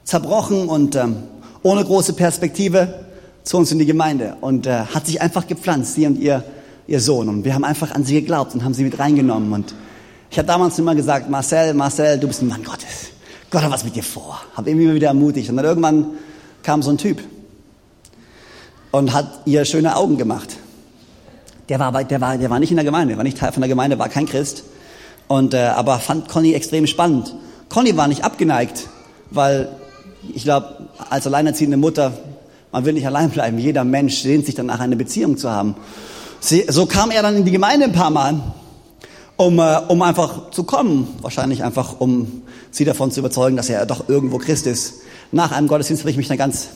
[0.02, 1.22] zerbrochen und ähm,
[1.62, 3.11] ohne große Perspektive
[3.44, 6.44] zu uns in die Gemeinde und äh, hat sich einfach gepflanzt, sie und ihr,
[6.86, 7.28] ihr Sohn.
[7.28, 9.52] Und wir haben einfach an sie geglaubt und haben sie mit reingenommen.
[9.52, 9.74] Und
[10.30, 13.10] ich habe damals immer gesagt, Marcel, Marcel, du bist ein Mann Gottes.
[13.50, 14.40] Gott hat was mit dir vor.
[14.54, 15.50] Habe immer wieder ermutigt.
[15.50, 16.06] Und dann irgendwann
[16.62, 17.20] kam so ein Typ
[18.92, 20.56] und hat ihr schöne Augen gemacht.
[21.68, 23.68] Der war, der war, der war nicht in der Gemeinde, war nicht Teil von der
[23.68, 24.64] Gemeinde, war kein Christ.
[25.28, 27.34] Und, äh, aber fand Conny extrem spannend.
[27.68, 28.88] Conny war nicht abgeneigt,
[29.30, 29.68] weil
[30.34, 32.12] ich glaube, als alleinerziehende Mutter,
[32.72, 33.58] man will nicht allein bleiben.
[33.58, 35.76] Jeder Mensch sehnt sich danach, eine Beziehung zu haben.
[36.40, 38.40] So kam er dann in die Gemeinde ein paar Mal,
[39.36, 41.06] um, äh, um einfach zu kommen.
[41.20, 45.02] Wahrscheinlich einfach, um sie davon zu überzeugen, dass er doch irgendwo Christ ist.
[45.30, 46.70] Nach einem Gottesdienst habe ich mich dann ganz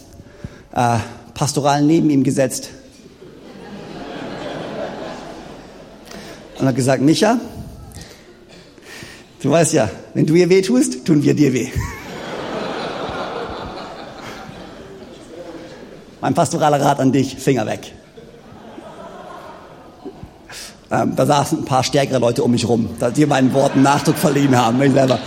[0.72, 0.98] äh,
[1.34, 2.70] pastoral neben ihm gesetzt
[6.58, 7.38] und habe gesagt, Micha,
[9.42, 11.68] du weißt ja, wenn du ihr weh tust, tun wir dir weh.
[16.26, 17.92] Mein pastoraler Rat an dich, Finger weg.
[20.90, 24.56] Ähm, da saßen ein paar stärkere Leute um mich rum, die meinen Worten Nachdruck verliehen
[24.56, 24.82] haben.
[24.82, 25.20] Ich selber,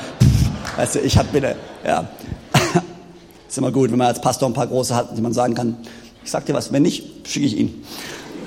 [0.75, 2.05] Weißt du, ich habe bitte, ja.
[3.47, 5.77] ist immer gut, wenn man als Pastor ein paar große hat, die man sagen kann,
[6.21, 7.81] ich sag dir was, wenn nicht, schicke ich ihn.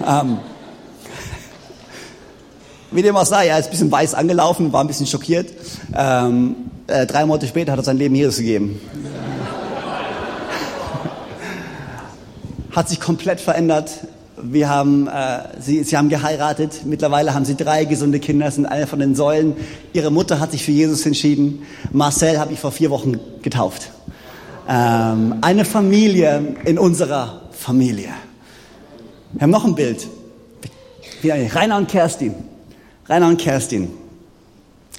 [0.06, 0.36] Ähm,
[2.90, 5.48] wie dem auch sei, er ist ein bisschen weiß angelaufen, war ein bisschen schockiert.
[5.96, 6.54] Ähm,
[6.86, 8.78] äh, drei Monate später hat er sein Leben Jesus gegeben.
[12.74, 13.90] Hat sich komplett verändert.
[14.42, 16.82] Wir haben, äh, sie, sie haben geheiratet.
[16.84, 19.54] Mittlerweile haben sie drei gesunde Kinder, sind eine von den Säulen.
[19.92, 21.62] Ihre Mutter hat sich für Jesus entschieden.
[21.92, 23.90] Marcel habe ich vor vier Wochen getauft.
[24.68, 28.08] Ähm, eine Familie in unserer Familie.
[29.32, 30.08] Wir haben noch ein Bild.
[31.24, 32.34] Rainer und Kerstin.
[33.08, 33.90] Rainer und Kerstin.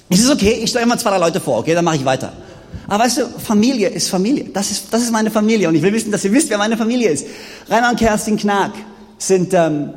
[0.08, 2.32] Es ist okay, ich stelle immer zwei, drei Leute vor, okay, dann mache ich weiter.
[2.86, 4.44] Aber weißt du, Familie ist Familie.
[4.52, 5.68] Das ist, das ist meine Familie.
[5.68, 7.26] Und ich will wissen, dass ihr wisst, wer meine Familie ist.
[7.68, 8.72] Rainer und Kerstin Knack
[9.18, 9.90] sind ähm,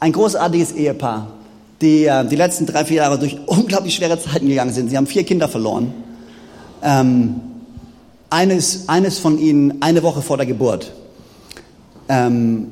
[0.00, 1.32] ein großartiges Ehepaar,
[1.80, 4.90] die äh, die letzten drei, vier Jahre durch unglaublich schwere Zeiten gegangen sind.
[4.90, 5.94] Sie haben vier Kinder verloren.
[6.82, 7.40] Ähm,
[8.30, 10.92] eines, eines von ihnen eine Woche vor der Geburt.
[12.08, 12.68] Ähm,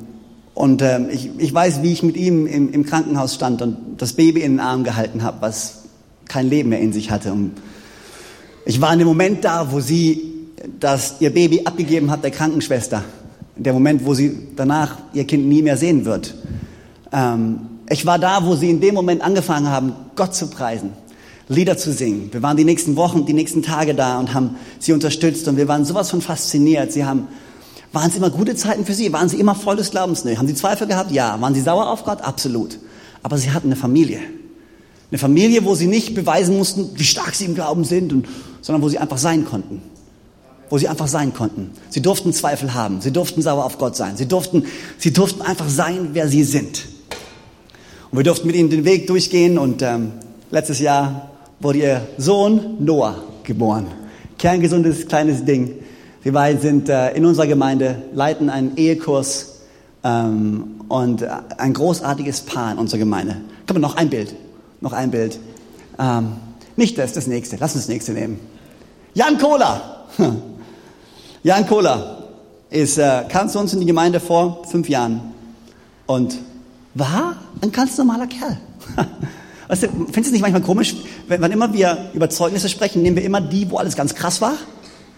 [0.53, 4.13] und ähm, ich, ich weiß, wie ich mit ihm im, im Krankenhaus stand und das
[4.13, 5.83] Baby in den Arm gehalten habe, was
[6.27, 7.31] kein Leben mehr in sich hatte.
[7.31, 7.53] Und
[8.65, 10.33] ich war in dem Moment da, wo sie
[10.79, 13.03] das, ihr Baby abgegeben hat der Krankenschwester.
[13.55, 16.33] Der Moment, wo sie danach ihr Kind nie mehr sehen wird.
[17.11, 20.91] Ähm, ich war da, wo sie in dem Moment angefangen haben, Gott zu preisen,
[21.49, 22.29] Lieder zu singen.
[22.31, 25.67] Wir waren die nächsten Wochen, die nächsten Tage da und haben sie unterstützt und wir
[25.67, 26.93] waren sowas von fasziniert.
[26.93, 27.27] Sie haben,
[27.91, 29.11] waren es immer gute Zeiten für sie?
[29.11, 30.23] Waren sie immer voll des Glaubens?
[30.23, 30.37] Nee.
[30.37, 31.11] Haben sie Zweifel gehabt?
[31.11, 31.39] Ja.
[31.41, 32.21] Waren sie sauer auf Gott?
[32.21, 32.79] Absolut.
[33.21, 34.19] Aber sie hatten eine Familie.
[35.13, 38.27] Eine Familie, wo sie nicht beweisen mussten, wie stark sie im Glauben sind, und,
[38.61, 39.79] sondern wo sie einfach sein konnten.
[40.71, 41.69] Wo sie einfach sein konnten.
[41.89, 42.99] Sie durften Zweifel haben.
[42.99, 44.17] Sie durften sauer auf Gott sein.
[44.17, 44.65] Sie durften,
[44.97, 46.87] sie durften einfach sein, wer sie sind.
[48.09, 50.13] Und wir durften mit ihnen den Weg durchgehen und ähm,
[50.49, 53.85] letztes Jahr wurde ihr Sohn Noah geboren.
[54.39, 55.75] Kerngesundes kleines Ding.
[56.25, 59.59] Die beiden sind äh, in unserer Gemeinde, leiten einen Ehekurs
[60.03, 61.27] ähm, und äh,
[61.59, 63.41] ein großartiges Paar in unserer Gemeinde.
[63.67, 64.33] Komm, noch ein Bild
[64.83, 65.39] noch ein Bild.
[65.97, 66.33] Ähm,
[66.75, 67.55] nicht das, das nächste.
[67.59, 68.39] Lass uns das nächste nehmen.
[69.13, 70.05] Jan Kohler.
[71.43, 72.27] Jan Kohler
[72.69, 75.33] ist, äh, kam zu uns in die Gemeinde vor fünf Jahren
[76.05, 76.37] und
[76.93, 78.57] war ein ganz normaler Kerl.
[79.69, 80.95] Weißt du, findest du es nicht manchmal komisch,
[81.27, 84.41] wenn, wann immer wir über Zeugnisse sprechen, nehmen wir immer die, wo alles ganz krass
[84.41, 84.53] war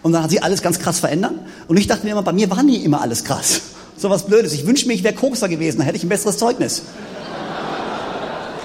[0.02, 1.32] und dann hat sich alles ganz krass verändert.
[1.66, 3.60] Und ich dachte mir immer, bei mir war nie immer alles krass.
[3.98, 4.52] So was Blödes.
[4.52, 6.82] Ich wünsche mir, ich wäre Kokser gewesen, dann hätte ich ein besseres Zeugnis.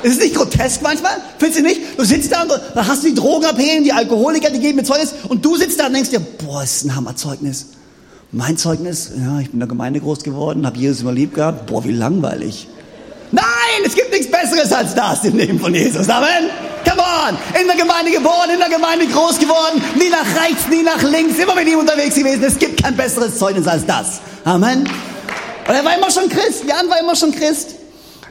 [0.04, 1.18] Ist es nicht grotesk manchmal?
[1.38, 1.82] Findest du nicht?
[1.98, 5.14] Du sitzt da und dann hast du die Drogenabhängigen, die Alkoholiker, die geben mir Zeugnis
[5.28, 7.68] und du sitzt da und denkst dir, boah, ist ein Hammerzeugnis.
[8.32, 11.66] Mein Zeugnis, ja, ich bin in der Gemeinde groß geworden, habe Jesus immer lieb gehabt.
[11.66, 12.68] Boah, wie langweilig.
[13.32, 13.44] Nein,
[13.86, 16.10] es gibt nichts Besseres als das im Leben von Jesus.
[16.10, 16.50] Amen.
[16.84, 17.38] Come on.
[17.60, 21.38] In der Gemeinde geboren, in der Gemeinde groß geworden, nie nach rechts, nie nach links,
[21.40, 22.44] immer mit ihm unterwegs gewesen.
[22.44, 24.20] Es gibt kein besseres Zeugnis als das.
[24.44, 24.90] Amen.
[25.68, 26.64] Und er war immer schon Christ.
[26.68, 27.76] Jan war immer schon Christ.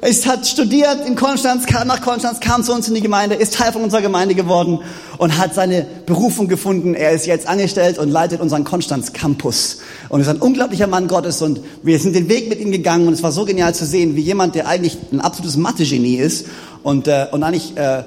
[0.03, 3.55] Er hat studiert in Konstanz, kam nach Konstanz, kam zu uns in die Gemeinde, ist
[3.55, 4.79] Teil von unserer Gemeinde geworden
[5.19, 6.95] und hat seine Berufung gefunden.
[6.95, 11.43] Er ist jetzt angestellt und leitet unseren Konstanz Campus und ist ein unglaublicher Mann Gottes
[11.43, 14.17] und wir sind den Weg mit ihm gegangen und es war so genial zu sehen,
[14.17, 16.47] wie jemand, der eigentlich ein absolutes Mathe-Genie ist
[16.83, 18.05] und, äh, und eigentlich äh,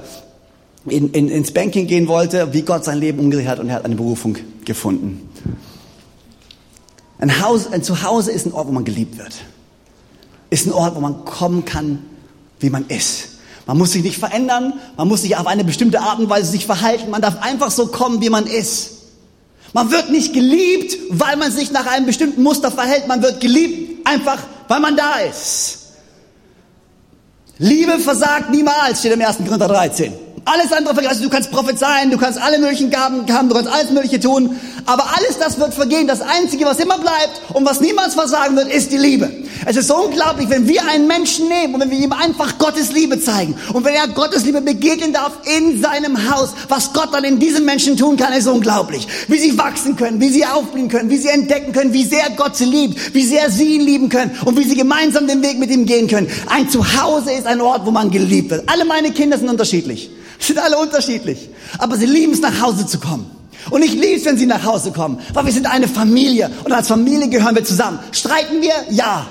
[0.88, 3.86] in, in, ins Banking gehen wollte, wie Gott sein Leben umgedreht hat und er hat
[3.86, 5.30] eine Berufung gefunden.
[7.20, 9.34] Ein, Haus, ein Zuhause ist ein Ort, wo man geliebt wird
[10.54, 12.06] ist ein Ort, wo man kommen kann,
[12.60, 13.30] wie man ist.
[13.66, 16.66] Man muss sich nicht verändern, man muss sich auf eine bestimmte Art und Weise sich
[16.66, 18.92] verhalten, man darf einfach so kommen, wie man ist.
[19.74, 24.08] Man wird nicht geliebt, weil man sich nach einem bestimmten Muster verhält, man wird geliebt
[24.08, 24.38] einfach,
[24.68, 25.80] weil man da ist.
[27.58, 29.38] Liebe versagt niemals, steht im 1.
[29.38, 30.14] Korinther 13.
[30.46, 31.14] Alles andere vergessen.
[31.14, 34.60] Also du kannst prophezeien, du kannst alle möglichen Gaben haben, du kannst alles Mögliche tun.
[34.86, 36.08] Aber alles das wird vergehen.
[36.08, 39.32] Das Einzige, was immer bleibt und was niemals versagen wird, ist die Liebe.
[39.66, 42.92] Es ist so unglaublich, wenn wir einen Menschen nehmen und wenn wir ihm einfach Gottes
[42.92, 47.24] Liebe zeigen und wenn er Gottes Liebe begegnen darf in seinem Haus, was Gott dann
[47.24, 49.08] in diesem Menschen tun kann, ist unglaublich.
[49.30, 52.58] Wie sie wachsen können, wie sie aufblühen können, wie sie entdecken können, wie sehr Gott
[52.58, 55.70] sie liebt, wie sehr sie ihn lieben können und wie sie gemeinsam den Weg mit
[55.70, 56.28] ihm gehen können.
[56.48, 58.68] Ein Zuhause ist ein Ort, wo man geliebt wird.
[58.68, 60.10] Alle meine Kinder sind unterschiedlich.
[60.40, 61.50] Sind alle unterschiedlich.
[61.78, 63.30] Aber sie lieben es, nach Hause zu kommen.
[63.70, 65.20] Und ich liebe es, wenn sie nach Hause kommen.
[65.34, 66.52] Weil wir sind eine Familie.
[66.64, 68.00] Und als Familie gehören wir zusammen.
[68.12, 68.74] Streiten wir?
[68.90, 69.26] Ja.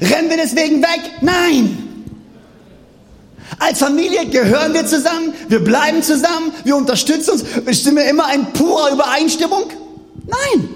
[0.00, 1.00] Rennen wir deswegen weg?
[1.20, 1.90] Nein.
[3.58, 7.44] Als Familie gehören wir zusammen, wir bleiben zusammen, wir unterstützen uns.
[7.82, 9.64] Sind wir immer in purer Übereinstimmung?
[10.26, 10.68] Nein.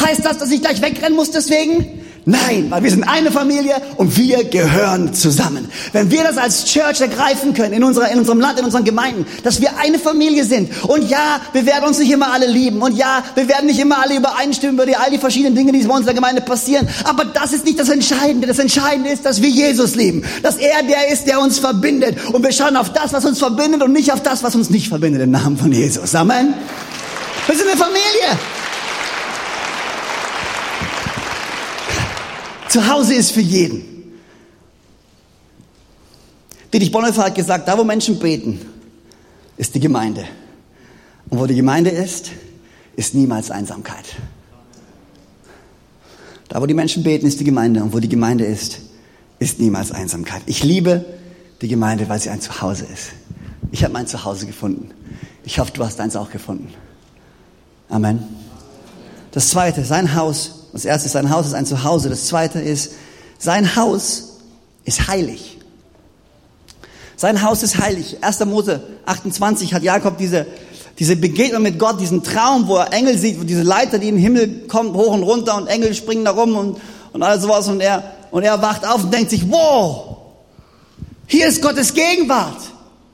[0.00, 1.97] Heißt das, dass ich gleich wegrennen muss deswegen?
[2.28, 5.70] Nein, weil wir sind eine Familie und wir gehören zusammen.
[5.92, 9.24] Wenn wir das als Church ergreifen können, in, unserer, in unserem Land, in unseren Gemeinden,
[9.44, 10.70] dass wir eine Familie sind.
[10.86, 12.82] Und ja, wir werden uns nicht immer alle lieben.
[12.82, 15.78] Und ja, wir werden nicht immer alle übereinstimmen über die, all die verschiedenen Dinge, die
[15.78, 16.86] bei uns in der Gemeinde passieren.
[17.04, 18.46] Aber das ist nicht das Entscheidende.
[18.46, 20.22] Das Entscheidende ist, dass wir Jesus lieben.
[20.42, 22.18] Dass er der ist, der uns verbindet.
[22.30, 24.88] Und wir schauen auf das, was uns verbindet und nicht auf das, was uns nicht
[24.88, 26.14] verbindet, im Namen von Jesus.
[26.14, 26.52] Amen.
[27.46, 28.38] Wir sind eine Familie.
[32.68, 33.82] Zu Hause ist für jeden.
[36.72, 38.60] Dietrich Bonhoeffer hat gesagt, da wo Menschen beten,
[39.56, 40.24] ist die Gemeinde.
[41.30, 42.30] Und wo die Gemeinde ist,
[42.96, 44.04] ist niemals Einsamkeit.
[46.48, 47.82] Da, wo die Menschen beten, ist die Gemeinde.
[47.82, 48.80] Und wo die Gemeinde ist,
[49.38, 50.42] ist niemals Einsamkeit.
[50.46, 51.04] Ich liebe
[51.60, 53.10] die Gemeinde, weil sie ein Zuhause ist.
[53.70, 54.90] Ich habe mein Zuhause gefunden.
[55.44, 56.72] Ich hoffe, du hast deins auch gefunden.
[57.88, 58.22] Amen.
[59.32, 60.57] Das zweite, sein Haus.
[60.72, 62.08] Das erste ist, sein Haus ist ein Zuhause.
[62.08, 62.92] Das zweite ist,
[63.38, 64.38] sein Haus
[64.84, 65.58] ist heilig.
[67.16, 68.18] Sein Haus ist heilig.
[68.20, 68.44] 1.
[68.44, 70.46] Mose 28 hat Jakob diese,
[70.98, 74.18] diese Begegnung mit Gott, diesen Traum, wo er Engel sieht, wo diese Leiter, die den
[74.18, 76.80] Himmel kommt, hoch und runter und Engel springen da rum und,
[77.12, 80.16] und all sowas und er, und er wacht auf und denkt sich, wow,
[81.26, 82.60] hier ist Gottes Gegenwart.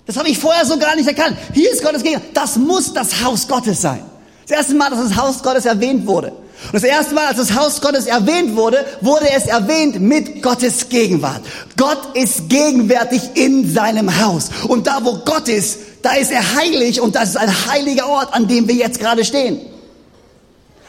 [0.06, 1.36] Das habe ich vorher so gar nicht erkannt.
[1.52, 2.28] Hier ist Gottes Gegenwart.
[2.34, 4.02] Das muss das Haus Gottes sein.
[4.46, 6.32] Das erste Mal, dass das Haus Gottes erwähnt wurde.
[6.66, 10.88] Und das erste Mal, als das Haus Gottes erwähnt wurde, wurde es erwähnt mit Gottes
[10.88, 11.42] Gegenwart.
[11.77, 14.50] Gott ist gegenwärtig in seinem Haus.
[14.68, 18.35] Und da, wo Gott ist, da ist er heilig und das ist ein heiliger Ort,
[18.35, 19.61] an dem wir jetzt gerade stehen.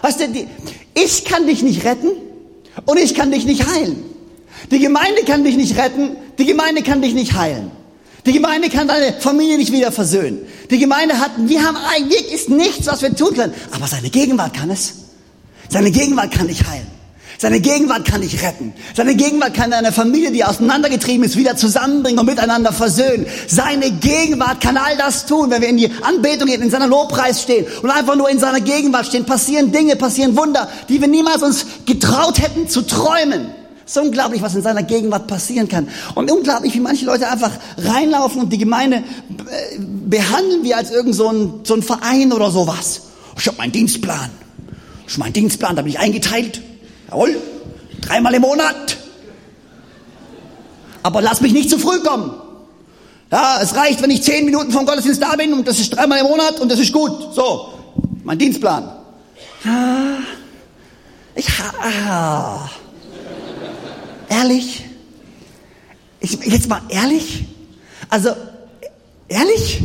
[0.01, 0.25] Weißt du,
[0.93, 2.09] ich kann dich nicht retten
[2.85, 4.03] und ich kann dich nicht heilen.
[4.71, 7.71] Die Gemeinde kann dich nicht retten, die Gemeinde kann dich nicht heilen.
[8.25, 10.47] Die Gemeinde kann deine Familie nicht wieder versöhnen.
[10.71, 13.53] Die Gemeinde hat, wir haben eigentlich ist nichts, was wir tun können.
[13.71, 15.04] Aber seine Gegenwart kann es.
[15.69, 16.95] Seine Gegenwart kann dich heilen.
[17.37, 18.73] Seine Gegenwart kann dich retten.
[18.95, 23.25] Seine Gegenwart kann deine Familie, die auseinandergetrieben ist, wieder zusammenbringen und miteinander versöhnen.
[23.47, 27.41] Seine Gegenwart kann all das tun, wenn wir in die Anbetung gehen, in seiner Lobpreis
[27.41, 29.25] stehen und einfach nur in seiner Gegenwart stehen.
[29.25, 33.47] Passieren Dinge, passieren Wunder, die wir niemals uns getraut hätten zu träumen.
[33.85, 35.89] Es ist unglaublich, was in seiner Gegenwart passieren kann.
[36.15, 41.13] Und unglaublich, wie manche Leute einfach reinlaufen und die Gemeinde äh, behandeln wie als irgend
[41.13, 43.01] so ein, so ein Verein oder sowas.
[43.37, 44.44] Ich habe meinen Dienstplan.
[45.05, 46.61] Das ist mein Dienstplan, da bin ich eingeteilt.
[47.09, 47.37] Jawohl,
[48.01, 48.97] dreimal im Monat.
[51.03, 52.31] Aber lass mich nicht zu früh kommen.
[53.31, 56.19] Ja, es reicht, wenn ich zehn Minuten vom Gottesdienst da bin und das ist dreimal
[56.19, 57.33] im Monat und das ist gut.
[57.33, 57.73] So,
[58.23, 58.83] mein Dienstplan.
[59.65, 60.19] Ah,
[61.35, 61.47] ich,
[61.81, 62.69] ah,
[64.29, 64.83] Ehrlich?
[66.19, 67.45] Ich, jetzt mal ehrlich?
[68.09, 68.31] Also,
[69.27, 69.81] ehrlich?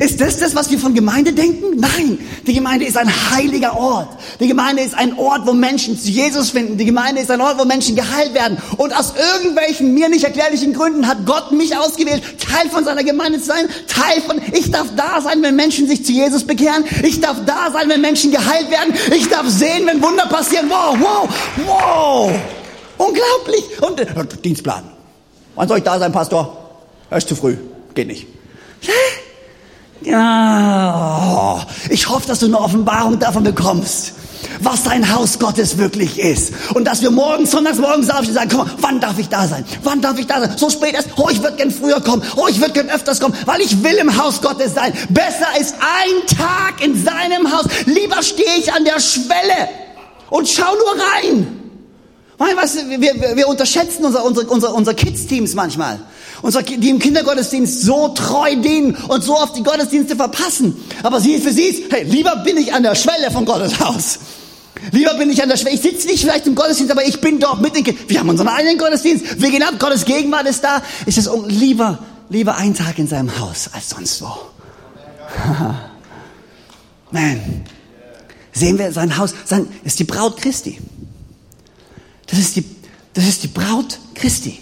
[0.00, 1.78] Ist das das, was wir von Gemeinde denken?
[1.78, 4.08] Nein, die Gemeinde ist ein heiliger Ort.
[4.40, 6.78] Die Gemeinde ist ein Ort, wo Menschen zu Jesus finden.
[6.78, 8.56] Die Gemeinde ist ein Ort, wo Menschen geheilt werden.
[8.78, 13.40] Und aus irgendwelchen mir nicht erklärlichen Gründen hat Gott mich ausgewählt, Teil von seiner Gemeinde
[13.40, 13.68] zu sein.
[13.88, 16.82] Teil von, ich darf da sein, wenn Menschen sich zu Jesus bekehren.
[17.02, 18.94] Ich darf da sein, wenn Menschen geheilt werden.
[19.14, 20.70] Ich darf sehen, wenn Wunder passieren.
[20.70, 21.28] Wow, wow,
[21.66, 22.32] wow.
[22.96, 23.64] Unglaublich.
[23.82, 24.06] Und äh,
[24.42, 24.84] Dienstplan.
[25.56, 26.56] Wann soll ich da sein, Pastor?
[27.10, 27.58] Er ist zu früh.
[27.94, 28.26] Geht nicht.
[30.02, 34.14] Ja, ich hoffe, dass du eine Offenbarung davon bekommst,
[34.60, 36.52] was dein Haus Gottes wirklich ist.
[36.74, 39.64] Und dass wir morgens, sonntags morgens aufstehen und sagen, komm, wann darf ich da sein?
[39.82, 40.56] Wann darf ich da sein?
[40.56, 42.22] So spät ist, oh, ich würde gern früher kommen.
[42.36, 44.92] Oh, ich würde gern öfters kommen, weil ich will im Haus Gottes sein.
[45.10, 47.66] Besser ist ein Tag in seinem Haus.
[47.84, 49.68] Lieber stehe ich an der Schwelle
[50.30, 51.60] und schau nur rein
[52.40, 56.00] weil, weißt du, wir, wir, wir unterschätzen unser, unsere, unsere Kids-Teams manchmal.
[56.42, 60.76] Unsere, die im Kindergottesdienst so treu dienen und so oft die Gottesdienste verpassen.
[61.02, 64.18] Aber sie für sie ist, hey, lieber bin ich an der Schwelle von Gottes Haus.
[64.92, 65.74] Lieber bin ich an der Schwelle.
[65.74, 68.04] Ich sitze nicht vielleicht im Gottesdienst, aber ich bin dort mit den Kindern.
[68.08, 69.40] Wir haben unseren eigenen Gottesdienst.
[69.40, 69.74] Wir gehen ab.
[69.78, 70.82] Gottes Gegenwart ist da.
[71.04, 71.98] Ist es lieber,
[72.30, 74.32] lieber ein Tag in seinem Haus als sonst wo.
[77.10, 77.64] Man.
[78.52, 79.34] Sehen wir sein Haus.
[79.44, 80.78] Sein, ist die Braut Christi.
[82.26, 82.64] Das ist die,
[83.12, 84.58] das ist die Braut Christi.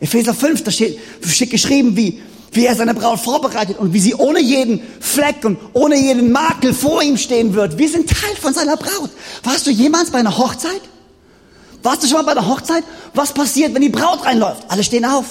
[0.00, 4.14] Epheser 5, da steht, steht geschrieben, wie, wie er seine Braut vorbereitet und wie sie
[4.14, 7.76] ohne jeden Fleck und ohne jeden Makel vor ihm stehen wird.
[7.78, 9.10] Wir sind Teil von seiner Braut.
[9.44, 10.80] Warst du jemals bei einer Hochzeit?
[11.82, 12.84] Warst du schon mal bei einer Hochzeit?
[13.14, 14.64] Was passiert, wenn die Braut reinläuft?
[14.68, 15.26] Alle stehen auf.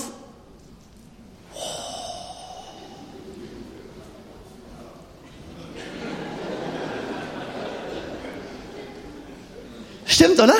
[10.05, 10.55] Stimmt, oder?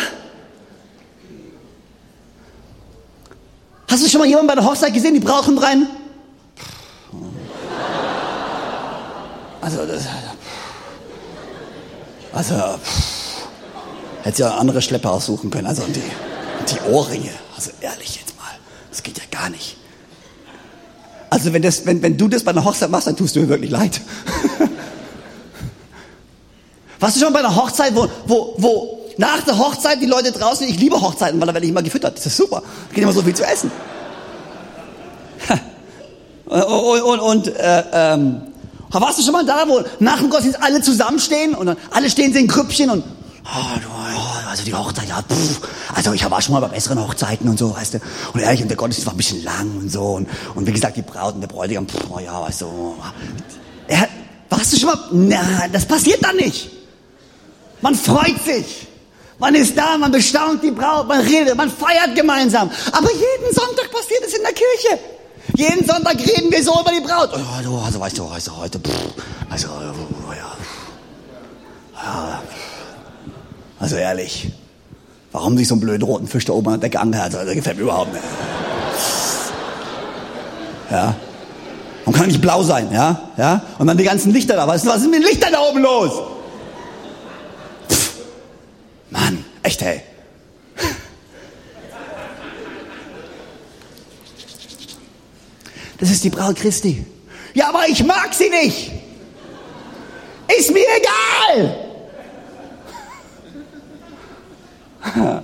[3.90, 5.88] Hast du schon mal jemanden bei der Hochzeit gesehen, die brauchen rein?
[9.62, 10.04] Also, das,
[12.32, 12.80] also,
[14.22, 15.66] hätte ja andere Schlepper aussuchen können.
[15.66, 16.04] Also, die,
[16.72, 17.32] die Ohrringe.
[17.56, 18.52] Also, ehrlich jetzt mal,
[18.92, 19.78] das geht ja gar nicht.
[21.32, 23.50] Also, wenn, das, wenn, wenn du das bei einer Hochzeit machst, dann tust du mir
[23.50, 24.02] wirklich leid.
[27.00, 30.66] Warst du schon bei einer Hochzeit, wo, wo, wo nach der Hochzeit, die Leute draußen,
[30.66, 32.18] ich liebe Hochzeiten, weil da werde ich immer gefüttert.
[32.18, 32.62] Das ist super.
[32.62, 33.70] Da geht immer so viel zu essen.
[36.46, 38.42] und, und, und äh, ähm,
[38.90, 42.32] warst du schon mal da, wo nach dem Gottesdienst alle zusammenstehen und dann alle stehen
[42.32, 43.04] sie in Grüppchen und
[43.44, 45.60] oh, also die Hochzeit, ja, pff,
[45.94, 48.00] also ich war schon mal bei besseren Hochzeiten und so, weißt du.
[48.34, 50.02] Und ehrlich, und der Gottesdienst war ein bisschen lang und so.
[50.14, 52.96] Und, und wie gesagt, die Braut und der Bräutigam, pff, oh ja, weißt du.
[53.90, 54.08] Er,
[54.50, 55.00] warst du schon mal?
[55.12, 56.70] Na, das passiert dann nicht.
[57.82, 58.89] Man freut sich.
[59.40, 62.70] Man ist da, man bestaunt die Braut, man redet, man feiert gemeinsam.
[62.92, 65.00] Aber jeden Sonntag passiert es in der Kirche.
[65.56, 67.30] Jeden Sonntag reden wir so über die Braut.
[67.34, 68.92] Oh, also weißt du, weißt du heute, pff,
[69.50, 70.58] also, oh, ja.
[73.80, 74.52] Also ehrlich,
[75.32, 77.56] warum sich so einen blöden roten Fisch da oben an der Decke angehört, also, das
[77.56, 78.24] gefällt mir überhaupt nicht.
[80.92, 81.16] Ja.
[82.06, 83.30] Und kann nicht blau sein, ja?
[83.38, 83.62] Ja?
[83.78, 84.68] Und dann die ganzen Lichter da.
[84.68, 86.12] Was, was ist mit den Lichtern da oben los?
[89.10, 90.02] Mann, echt, hey.
[96.00, 97.06] Das ist die Braut Christi.
[97.54, 98.92] Ja, aber ich mag sie nicht.
[100.58, 101.86] Ist mir egal.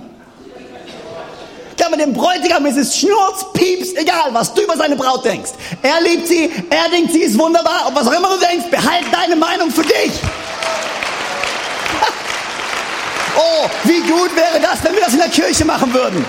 [1.78, 5.50] Ja, mit dem Bräutigam ist es Schnurz, Pieps, egal, was du über seine Braut denkst.
[5.82, 7.86] Er liebt sie, er denkt, sie ist wunderbar.
[7.86, 10.10] Und was auch immer du denkst, behalt deine Meinung für dich.
[13.36, 16.24] Oh, wie gut wäre das, wenn wir das in der Kirche machen würden.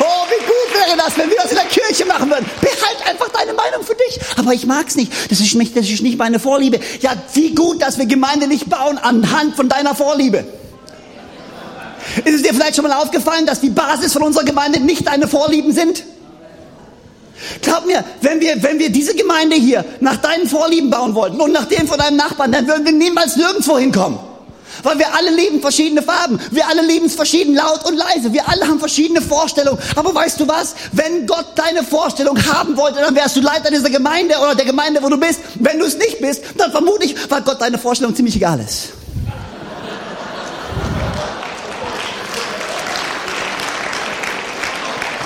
[0.00, 2.46] Oh, wie gut wäre das, wenn wir das in der Kirche machen würden.
[2.60, 4.20] Behalt einfach deine Meinung für dich.
[4.36, 5.12] Aber ich mag's nicht.
[5.30, 6.80] Das ist nicht, das ist nicht meine Vorliebe.
[7.00, 10.44] Ja, wie gut, dass wir Gemeinde nicht bauen anhand von deiner Vorliebe.
[12.24, 15.26] Ist es dir vielleicht schon mal aufgefallen, dass die Basis von unserer Gemeinde nicht deine
[15.26, 16.04] Vorlieben sind?
[17.62, 21.52] Glaub mir, wenn wir, wenn wir diese Gemeinde hier nach deinen Vorlieben bauen wollten und
[21.52, 24.18] nach denen von deinem Nachbarn, dann würden wir niemals nirgendwo hinkommen.
[24.82, 26.40] Weil wir alle lieben verschiedene Farben.
[26.50, 28.32] Wir alle lieben es verschieden laut und leise.
[28.32, 29.78] Wir alle haben verschiedene Vorstellungen.
[29.96, 30.74] Aber weißt du was?
[30.92, 35.02] Wenn Gott deine Vorstellung haben wollte, dann wärst du Leiter dieser Gemeinde oder der Gemeinde,
[35.02, 35.40] wo du bist.
[35.56, 38.90] Wenn du es nicht bist, dann vermute ich, weil Gott deine Vorstellung ziemlich egal ist.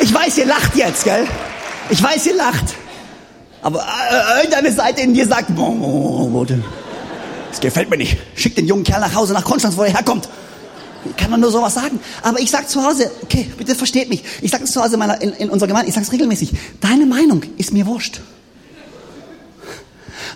[0.01, 1.26] Ich weiß, ihr lacht jetzt, gell?
[1.90, 2.64] Ich weiß, ihr lacht.
[3.62, 5.51] Aber äh, irgendeine Seite in dir sagt,
[7.51, 8.16] das gefällt mir nicht.
[8.34, 10.28] Schick den jungen Kerl nach Hause, nach Konstanz, wo er herkommt.
[11.16, 12.01] Kann man nur sowas sagen.
[12.22, 14.24] Aber ich sag zu Hause, okay, bitte versteht mich.
[14.42, 16.53] Ich sage es zu Hause in, meiner, in, in unserer Gemeinde, ich sage es regelmäßig.
[16.80, 18.20] Deine Meinung ist mir wurscht.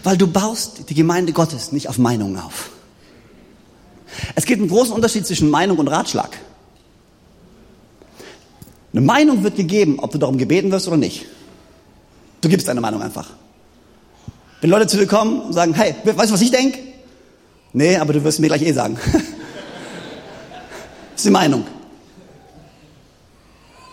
[0.03, 2.71] Weil du baust die Gemeinde Gottes nicht auf Meinungen auf.
[4.35, 6.39] Es gibt einen großen Unterschied zwischen Meinung und Ratschlag.
[8.93, 11.27] Eine Meinung wird gegeben, ob du darum gebeten wirst oder nicht.
[12.41, 13.31] Du gibst deine Meinung einfach.
[14.61, 16.79] Wenn Leute zu dir kommen und sagen, hey, weißt du, was ich denke?
[17.73, 18.99] Nee, aber du wirst mir gleich eh sagen.
[19.13, 19.23] das
[21.17, 21.65] ist die Meinung.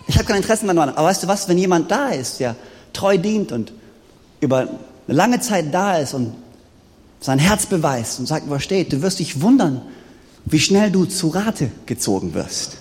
[0.07, 0.95] Ich habe kein Interesse an Meinung.
[0.95, 2.55] Aber weißt du was, wenn jemand da ist, der
[2.93, 3.71] treu dient und
[4.41, 4.69] über eine
[5.07, 6.33] lange Zeit da ist und
[7.19, 9.81] sein Herz beweist und sagt, wo er steht, du wirst dich wundern,
[10.45, 12.77] wie schnell du zu Rate gezogen wirst.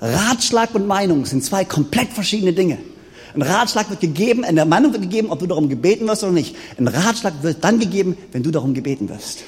[0.00, 2.78] Ratschlag und Meinung sind zwei komplett verschiedene Dinge.
[3.34, 6.56] Ein Ratschlag wird gegeben, eine Meinung wird gegeben, ob du darum gebeten wirst oder nicht.
[6.78, 9.44] Ein Ratschlag wird dann gegeben, wenn du darum gebeten wirst.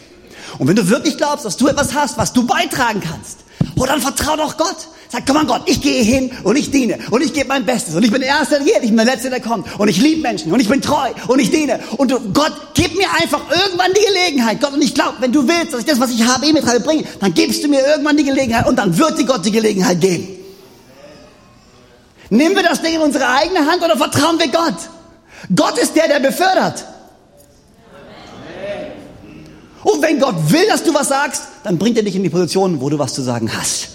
[0.58, 3.38] Und wenn du wirklich glaubst, dass du etwas hast, was du beitragen kannst,
[3.76, 4.76] oh, dann vertrau doch Gott.
[5.08, 7.94] Sag, komm an Gott, ich gehe hin und ich diene und ich gebe mein Bestes
[7.94, 10.00] und ich bin der Erste, der geht, ich bin der Letzte, der kommt und ich
[10.00, 13.42] liebe Menschen und ich bin treu und ich diene und du, Gott, gib mir einfach
[13.48, 14.60] irgendwann die Gelegenheit.
[14.60, 16.64] Gott, und ich glaube, wenn du willst, dass ich das, was ich habe, eh mit
[16.84, 20.00] bringe, dann gibst du mir irgendwann die Gelegenheit und dann wird dir Gott die Gelegenheit
[20.00, 20.28] geben.
[22.30, 24.74] Nehmen wir das Ding in unsere eigene Hand oder vertrauen wir Gott?
[25.54, 26.84] Gott ist der, der befördert.
[29.84, 32.80] Und wenn Gott will, dass du was sagst, dann bringt er dich in die Position,
[32.80, 33.90] wo du was zu sagen hast.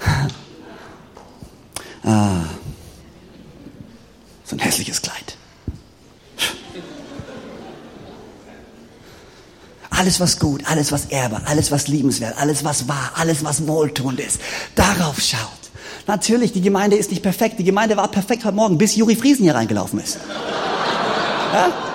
[2.04, 2.46] Ah,
[4.42, 5.36] so ein hässliches Kleid.
[9.88, 14.18] Alles, was gut, alles, was ehrbar, alles, was liebenswert, alles, was wahr, alles, was wohltuend
[14.18, 14.40] ist,
[14.74, 15.38] darauf schaut.
[16.08, 17.60] Natürlich, die Gemeinde ist nicht perfekt.
[17.60, 20.18] Die Gemeinde war perfekt heute Morgen, bis Juri Friesen hier reingelaufen ist.
[21.52, 21.91] Ja?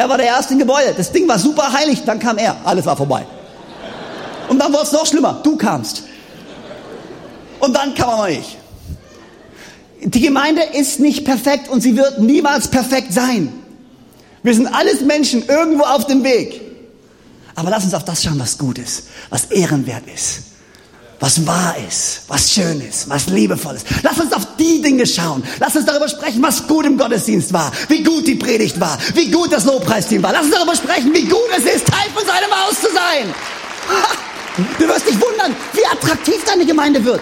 [0.00, 0.94] Er war der Erste im Gebäude.
[0.96, 2.56] Das Ding war super heilig, dann kam er.
[2.64, 3.26] Alles war vorbei.
[4.48, 5.42] Und dann wurde es noch schlimmer.
[5.44, 6.04] Du kamst.
[7.58, 8.56] Und dann kam aber ich.
[10.02, 13.52] Die Gemeinde ist nicht perfekt und sie wird niemals perfekt sein.
[14.42, 16.62] Wir sind alles Menschen irgendwo auf dem Weg.
[17.54, 20.49] Aber lass uns auf das schauen, was gut ist, was ehrenwert ist
[21.20, 23.86] was wahr ist, was schön ist, was liebevoll ist.
[24.02, 25.44] Lass uns auf die Dinge schauen.
[25.60, 29.30] Lass uns darüber sprechen, was gut im Gottesdienst war, wie gut die Predigt war, wie
[29.30, 30.32] gut das Lobpreisteam war.
[30.32, 33.34] Lass uns darüber sprechen, wie gut es ist, Teil von seinem Haus zu sein.
[34.78, 37.20] Du wirst dich wundern, wie attraktiv deine Gemeinde wird.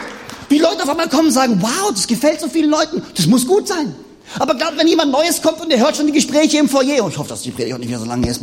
[0.49, 3.47] Wie Leute auf einmal kommen und sagen, wow, das gefällt so vielen Leuten, das muss
[3.47, 3.95] gut sein.
[4.39, 7.11] Aber gerade wenn jemand Neues kommt und der hört schon die Gespräche im Foyer, und
[7.11, 8.41] ich hoffe, dass die Predigt auch nicht mehr so lange ist.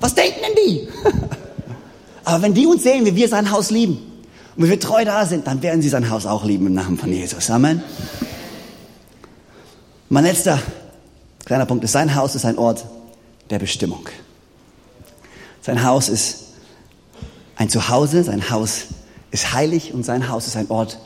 [0.00, 0.88] Was denken denn die?
[2.28, 3.96] Aber wenn die uns sehen, wie wir sein Haus lieben
[4.54, 6.98] und wie wir treu da sind, dann werden sie sein Haus auch lieben im Namen
[6.98, 7.50] von Jesus.
[7.50, 7.82] Amen.
[10.10, 10.60] Mein letzter
[11.46, 12.84] kleiner Punkt ist, sein Haus ist ein Ort
[13.48, 14.10] der Bestimmung.
[15.62, 16.48] Sein Haus ist
[17.56, 18.88] ein Zuhause, sein Haus
[19.30, 20.98] ist heilig und sein Haus ist ein Ort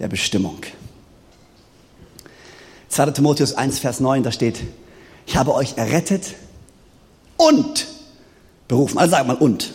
[0.00, 0.58] der Bestimmung.
[2.88, 3.12] 2.
[3.12, 4.58] Timotheus 1, Vers 9, da steht,
[5.26, 6.34] ich habe euch errettet
[7.36, 7.86] und
[8.66, 8.98] berufen.
[8.98, 9.72] Also sag mal und.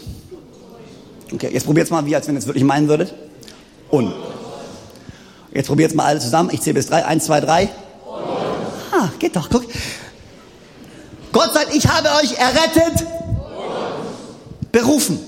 [1.34, 3.13] Okay, jetzt probiert es mal, wie als wenn ihr es wirklich meinen würdet.
[3.89, 4.13] Und.
[5.53, 6.49] Jetzt probiert es mal alle zusammen.
[6.51, 7.05] Ich zähle bis drei.
[7.05, 7.69] Eins, zwei, drei.
[8.91, 9.63] Ah, geht doch, guck.
[11.32, 13.05] Gott sagt, ich habe euch errettet,
[14.71, 15.19] berufen.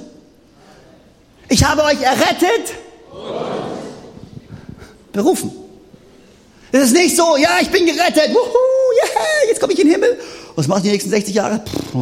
[1.49, 2.73] Ich habe euch errettet,
[5.11, 5.51] berufen.
[6.71, 9.93] Es ist nicht so, ja, ich bin gerettet, wuhu, yeah, jetzt komme ich in den
[9.93, 10.19] Himmel.
[10.55, 11.59] Was mache ich die nächsten 60 Jahre?
[11.59, 11.93] Pff,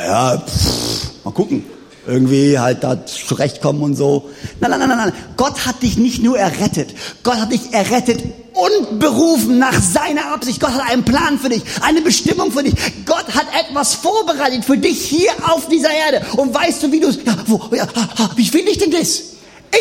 [0.00, 1.64] naja, pff, mal gucken.
[2.06, 4.30] Irgendwie halt da zurechtkommen und so.
[4.58, 5.12] Nein, nein, nein, nein, nein.
[5.36, 6.94] Gott hat dich nicht nur errettet.
[7.22, 8.22] Gott hat dich errettet
[8.54, 10.60] und berufen nach seiner Absicht.
[10.60, 12.74] Gott hat einen Plan für dich, eine Bestimmung für dich.
[13.04, 16.24] Gott hat etwas vorbereitet für dich hier auf dieser Erde.
[16.36, 17.86] Und weißt du, wie du es, ja, wo, ja,
[18.34, 19.20] wie finde ich denn das?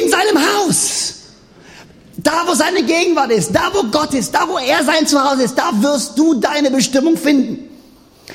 [0.02, 1.14] In seinem Haus.
[2.18, 5.58] Da, wo seine Gegenwart ist, da, wo Gott ist, da, wo er sein Zuhause ist,
[5.58, 7.69] da wirst du deine Bestimmung finden.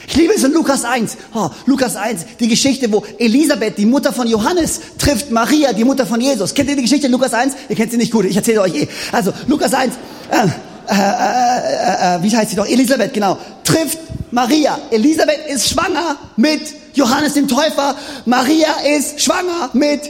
[0.07, 1.17] Ich liebe es in Lukas 1.
[1.35, 6.07] Oh, Lukas 1, die Geschichte, wo Elisabeth, die Mutter von Johannes, trifft Maria, die Mutter
[6.07, 6.55] von Jesus.
[6.55, 7.55] Kennt ihr die Geschichte in Lukas 1?
[7.69, 8.89] Ihr kennt sie nicht gut, ich erzähle euch eh.
[9.13, 9.95] Also, Lukas 1,
[10.31, 12.67] äh, äh, äh, äh, wie heißt sie doch?
[12.67, 13.39] Elisabeth, genau.
[13.65, 13.99] Trifft
[14.31, 14.79] Maria.
[14.91, 16.61] Elisabeth ist schwanger mit
[16.95, 17.97] Johannes dem Täufer.
[18.27, 20.01] Maria ist schwanger mit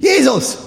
[0.00, 0.58] Jesus.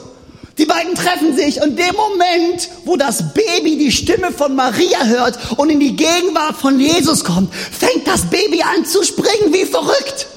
[0.57, 5.37] Die beiden treffen sich und dem Moment, wo das Baby die Stimme von Maria hört
[5.57, 10.27] und in die Gegenwart von Jesus kommt, fängt das Baby an zu springen wie verrückt.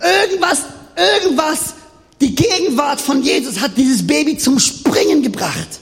[0.00, 0.60] Irgendwas,
[0.96, 1.74] irgendwas,
[2.20, 5.80] die Gegenwart von Jesus hat dieses Baby zum Springen gebracht.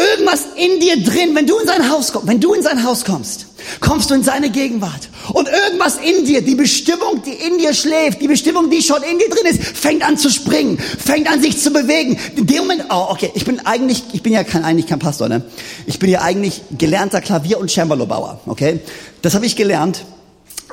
[0.00, 3.04] Irgendwas in dir drin, wenn du in sein Haus kommst, wenn du in sein Haus
[3.04, 3.46] kommst,
[3.80, 5.08] kommst du in seine Gegenwart.
[5.32, 9.18] Und irgendwas in dir, die Bestimmung, die in dir schläft, die Bestimmung, die schon in
[9.18, 12.18] dir drin ist, fängt an zu springen, fängt an sich zu bewegen.
[12.36, 15.28] In dem Moment, oh, okay, ich bin eigentlich, ich bin ja kein, eigentlich kein Pastor,
[15.28, 15.42] ne?
[15.86, 18.80] Ich bin ja eigentlich gelernter Klavier- und Cembalo-Bauer, okay?
[19.20, 20.04] Das habe ich gelernt.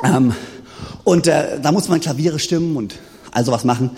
[0.04, 0.34] Ähm,
[1.04, 2.96] und äh, da muss man Klaviere stimmen und
[3.32, 3.92] all sowas machen.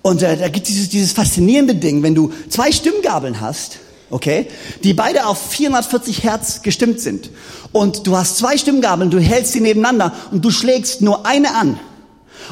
[0.00, 3.78] Und äh, da gibt es dieses, dieses faszinierende Ding, wenn du zwei Stimmgabeln hast,
[4.10, 4.46] okay,
[4.84, 7.30] die beide auf 440 Hertz gestimmt sind.
[7.72, 11.78] Und du hast zwei Stimmgabeln, du hältst sie nebeneinander und du schlägst nur eine an.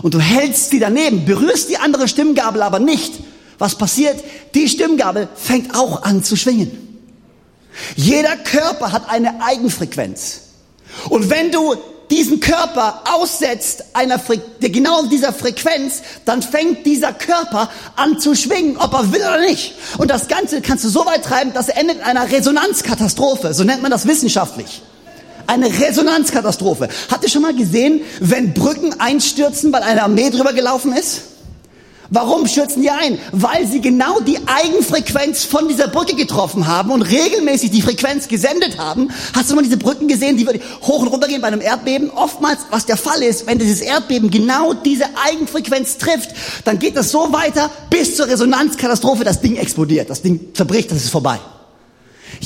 [0.03, 3.15] Und du hältst sie daneben, berührst die andere Stimmgabel aber nicht.
[3.59, 4.23] Was passiert?
[4.55, 6.71] Die Stimmgabel fängt auch an zu schwingen.
[7.95, 10.43] Jeder Körper hat eine Eigenfrequenz.
[11.09, 11.77] Und wenn du
[12.11, 18.77] diesen Körper aussetzt, einer Fre genau dieser Frequenz, dann fängt dieser Körper an zu schwingen,
[18.77, 19.75] ob er will oder nicht.
[19.99, 23.55] Und das Ganze kannst du so weit treiben, dass er endet in einer Resonanzkatastrophe.
[23.55, 24.83] So nennt man das wissenschaftlich.
[25.47, 26.89] Eine Resonanzkatastrophe.
[27.11, 31.36] Habt ihr schon mal gesehen, wenn Brücken einstürzen, weil eine Armee drüber gelaufen ist?
[32.11, 33.19] Warum stürzen die ein?
[33.33, 38.79] Weil sie genau die Eigenfrequenz von dieser Brücke getroffen haben und regelmäßig die Frequenz gesendet
[38.79, 39.11] haben.
[39.35, 40.47] Hast du mal diese Brücken gesehen, die
[40.83, 42.11] hoch und runter gehen bei einem Erdbeben?
[42.11, 46.31] Oftmals, was der Fall ist, wenn dieses Erdbeben genau diese Eigenfrequenz trifft,
[46.65, 50.99] dann geht das so weiter bis zur Resonanzkatastrophe, das Ding explodiert, das Ding zerbricht, das
[50.99, 51.39] ist vorbei.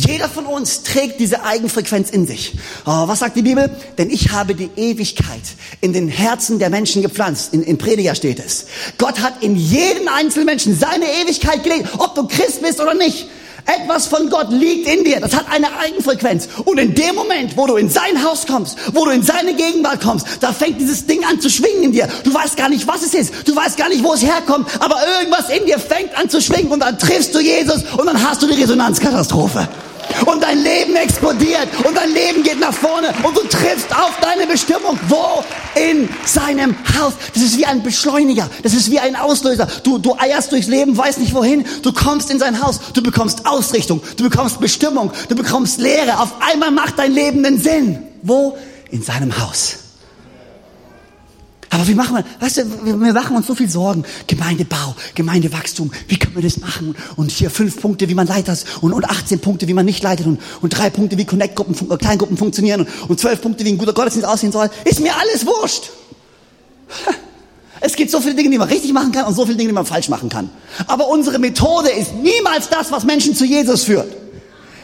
[0.07, 2.57] Jeder von uns trägt diese Eigenfrequenz in sich.
[2.87, 3.71] Oh, was sagt die Bibel?
[3.99, 5.43] Denn ich habe die Ewigkeit
[5.83, 7.53] in den Herzen der Menschen gepflanzt.
[7.53, 8.67] In, in Prediger steht es.
[8.97, 13.27] Gott hat in jeden einzelnen Menschen seine Ewigkeit gelegt, ob du Christ bist oder nicht.
[13.67, 15.21] Etwas von Gott liegt in dir.
[15.21, 16.49] Das hat eine Eigenfrequenz.
[16.65, 20.01] Und in dem Moment, wo du in sein Haus kommst, wo du in seine Gegenwart
[20.01, 22.09] kommst, da fängt dieses Ding an zu schwingen in dir.
[22.25, 23.47] Du weißt gar nicht, was es ist.
[23.47, 24.67] Du weißt gar nicht, wo es herkommt.
[24.81, 28.27] Aber irgendwas in dir fängt an zu schwingen und dann triffst du Jesus und dann
[28.27, 29.69] hast du die Resonanzkatastrophe
[30.27, 34.47] und dein Leben explodiert und dein Leben geht nach vorne und du triffst auf deine
[34.47, 34.99] Bestimmung.
[35.09, 35.43] Wo?
[35.75, 37.15] In seinem Haus.
[37.33, 38.51] Das ist wie ein Beschleuniger.
[38.63, 39.67] Das ist wie ein Auslöser.
[39.85, 41.65] Du, du eierst durchs Leben, weißt nicht wohin.
[41.83, 42.81] Du kommst in sein Haus.
[42.93, 44.03] Du bekommst Ausrichtung.
[44.17, 45.13] Du bekommst Bestimmung.
[45.29, 46.19] Du bekommst Lehre.
[46.21, 47.99] Auf einmal macht dein Leben einen Sinn.
[48.23, 48.57] Wo?
[48.91, 49.80] In seinem Haus.
[51.73, 54.05] Aber wie machen wir, weißt du, wir machen uns so viel Sorgen.
[54.27, 56.97] Gemeindebau, Gemeindewachstum, wie können wir das machen?
[57.15, 60.27] Und hier fünf Punkte, wie man leitet und, und 18 Punkte, wie man nicht leitet
[60.27, 63.79] und, und drei Punkte, wie Connect-Gruppen, äh, Kleingruppen funktionieren und, und zwölf Punkte, wie ein
[63.79, 64.69] guter Gottesdienst aussehen soll.
[64.85, 65.91] Ist mir alles wurscht.
[67.81, 69.75] Es gibt so viele Dinge, die man richtig machen kann und so viele Dinge, die
[69.75, 70.51] man falsch machen kann.
[70.87, 74.20] Aber unsere Methode ist niemals das, was Menschen zu Jesus führt.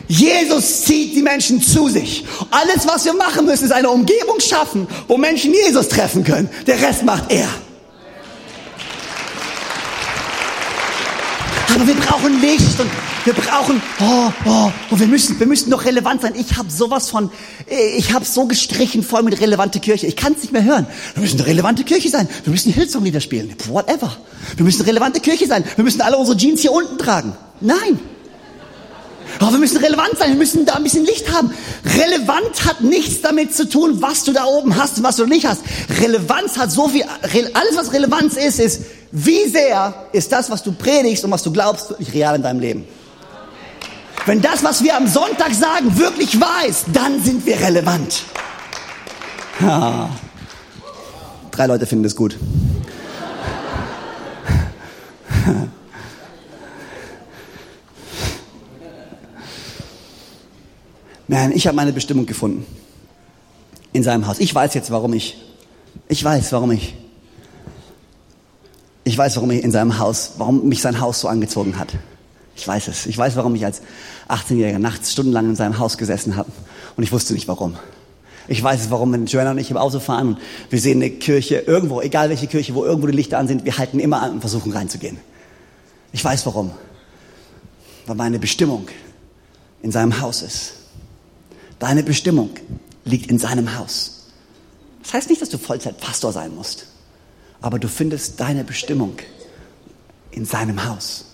[0.08, 2.24] Jesus zieht die Menschen zu sich.
[2.50, 6.48] Alles, was wir machen müssen, ist eine Umgebung schaffen, wo Menschen Jesus treffen können.
[6.66, 7.48] Der Rest macht er.
[11.74, 12.88] Aber wir brauchen Licht und
[13.24, 16.34] wir brauchen, oh, oh, oh, wir müssen, wir müssen doch relevant sein.
[16.36, 17.30] Ich habe sowas von,
[17.96, 20.06] ich habe so gestrichen voll mit relevante Kirche.
[20.06, 20.86] Ich kann es nicht mehr hören.
[21.14, 22.28] Wir müssen eine relevante Kirche sein.
[22.44, 23.54] Wir müssen Hillsong-Lieder spielen.
[23.68, 24.16] Whatever.
[24.54, 25.64] Wir müssen eine relevante Kirche sein.
[25.74, 27.36] Wir müssen alle unsere Jeans hier unten tragen.
[27.60, 27.98] Nein.
[29.40, 31.52] Oh, wir müssen relevant sein, wir müssen da ein bisschen Licht haben.
[31.84, 35.46] Relevant hat nichts damit zu tun, was du da oben hast und was du nicht
[35.46, 35.60] hast.
[36.00, 37.04] Relevanz hat so viel,
[37.52, 38.82] alles was Relevanz ist, ist,
[39.12, 42.60] wie sehr ist das, was du predigst und was du glaubst, wirklich real in deinem
[42.60, 42.86] Leben.
[44.24, 48.22] Wenn das, was wir am Sonntag sagen, wirklich wahr ist, dann sind wir relevant.
[49.60, 50.10] Ha.
[51.50, 52.36] Drei Leute finden das gut.
[61.28, 62.64] Man, ich habe meine Bestimmung gefunden
[63.92, 64.38] in seinem Haus.
[64.38, 65.36] Ich weiß jetzt, warum ich.
[66.08, 66.94] Ich weiß, warum ich.
[69.04, 71.92] Ich weiß, warum ich in seinem Haus, warum mich sein Haus so angezogen hat.
[72.56, 73.06] Ich weiß es.
[73.06, 73.82] Ich weiß, warum ich als
[74.28, 76.50] 18-Jähriger nachts stundenlang in seinem Haus gesessen habe.
[76.96, 77.76] Und ich wusste nicht warum.
[78.48, 80.38] Ich weiß es, warum, wenn Joanna und ich im Auto fahren und
[80.70, 83.76] wir sehen eine Kirche irgendwo, egal welche Kirche, wo irgendwo die Lichter an sind, wir
[83.76, 85.18] halten immer an und versuchen reinzugehen.
[86.12, 86.70] Ich weiß warum.
[88.06, 88.86] Weil meine Bestimmung
[89.82, 90.74] in seinem Haus ist.
[91.78, 92.50] Deine Bestimmung
[93.04, 94.26] liegt in seinem Haus.
[95.02, 96.86] Das heißt nicht, dass du Vollzeitpastor sein musst,
[97.60, 99.18] aber du findest deine Bestimmung
[100.30, 101.26] in seinem Haus.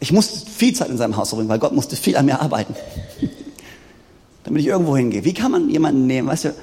[0.00, 2.74] Ich musste viel Zeit in seinem Haus verbringen, weil Gott musste viel an mir arbeiten,
[4.44, 5.24] damit ich irgendwo hingehe.
[5.24, 6.54] Wie kann man jemanden nehmen, weißt du,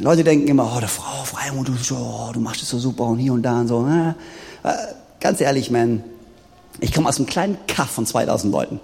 [0.00, 3.18] Leute denken immer, oh, der Frau, Freimut, du, oh, du machst es so super und
[3.18, 3.86] hier und da und so.
[3.86, 4.14] Äh,
[5.20, 6.04] ganz ehrlich, man,
[6.80, 8.80] ich komme aus einem kleinen Kaff von 2000 Leuten.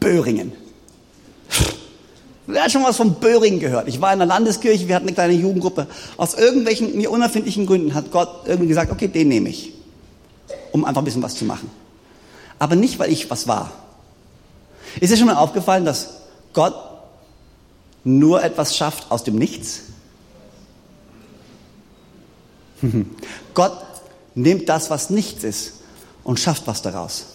[0.00, 0.52] Böhringen.
[2.46, 3.88] Wer hat schon was von Böhringen gehört?
[3.88, 5.86] Ich war in der Landeskirche, wir hatten eine kleine Jugendgruppe.
[6.16, 9.72] Aus irgendwelchen mir unerfindlichen Gründen hat Gott irgendwie gesagt, okay, den nehme ich.
[10.72, 11.70] Um einfach ein bisschen was zu machen.
[12.58, 13.72] Aber nicht, weil ich was war.
[15.00, 16.10] Ist dir schon mal aufgefallen, dass
[16.52, 16.74] Gott
[18.04, 19.84] nur etwas schafft aus dem Nichts?
[23.54, 23.84] Gott
[24.34, 25.74] nimmt das, was nichts ist,
[26.22, 27.33] und schafft was daraus.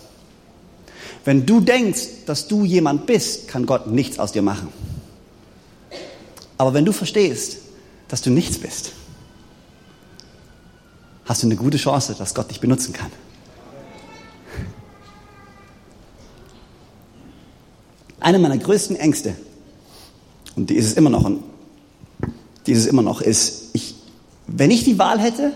[1.25, 4.69] Wenn du denkst, dass du jemand bist, kann Gott nichts aus dir machen.
[6.57, 7.57] Aber wenn du verstehst,
[8.07, 8.93] dass du nichts bist,
[11.25, 13.11] hast du eine gute Chance, dass Gott dich benutzen kann.
[18.19, 19.35] Eine meiner größten Ängste,
[20.55, 21.43] und die ist es immer noch, und
[22.65, 23.95] die ist es immer noch, ist, ich,
[24.47, 25.53] wenn ich die Wahl hätte,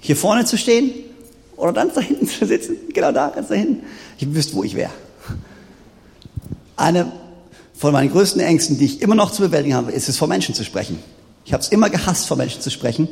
[0.00, 0.90] hier vorne zu stehen
[1.56, 3.84] oder ganz da hinten zu sitzen, genau da, ganz da hinten,
[4.18, 4.90] ich wüsste, wo ich wäre.
[6.76, 7.12] Eine
[7.74, 10.54] von meinen größten Ängsten, die ich immer noch zu bewältigen habe, ist es, vor Menschen
[10.54, 10.98] zu sprechen.
[11.44, 13.08] Ich habe es immer gehasst, vor Menschen zu sprechen.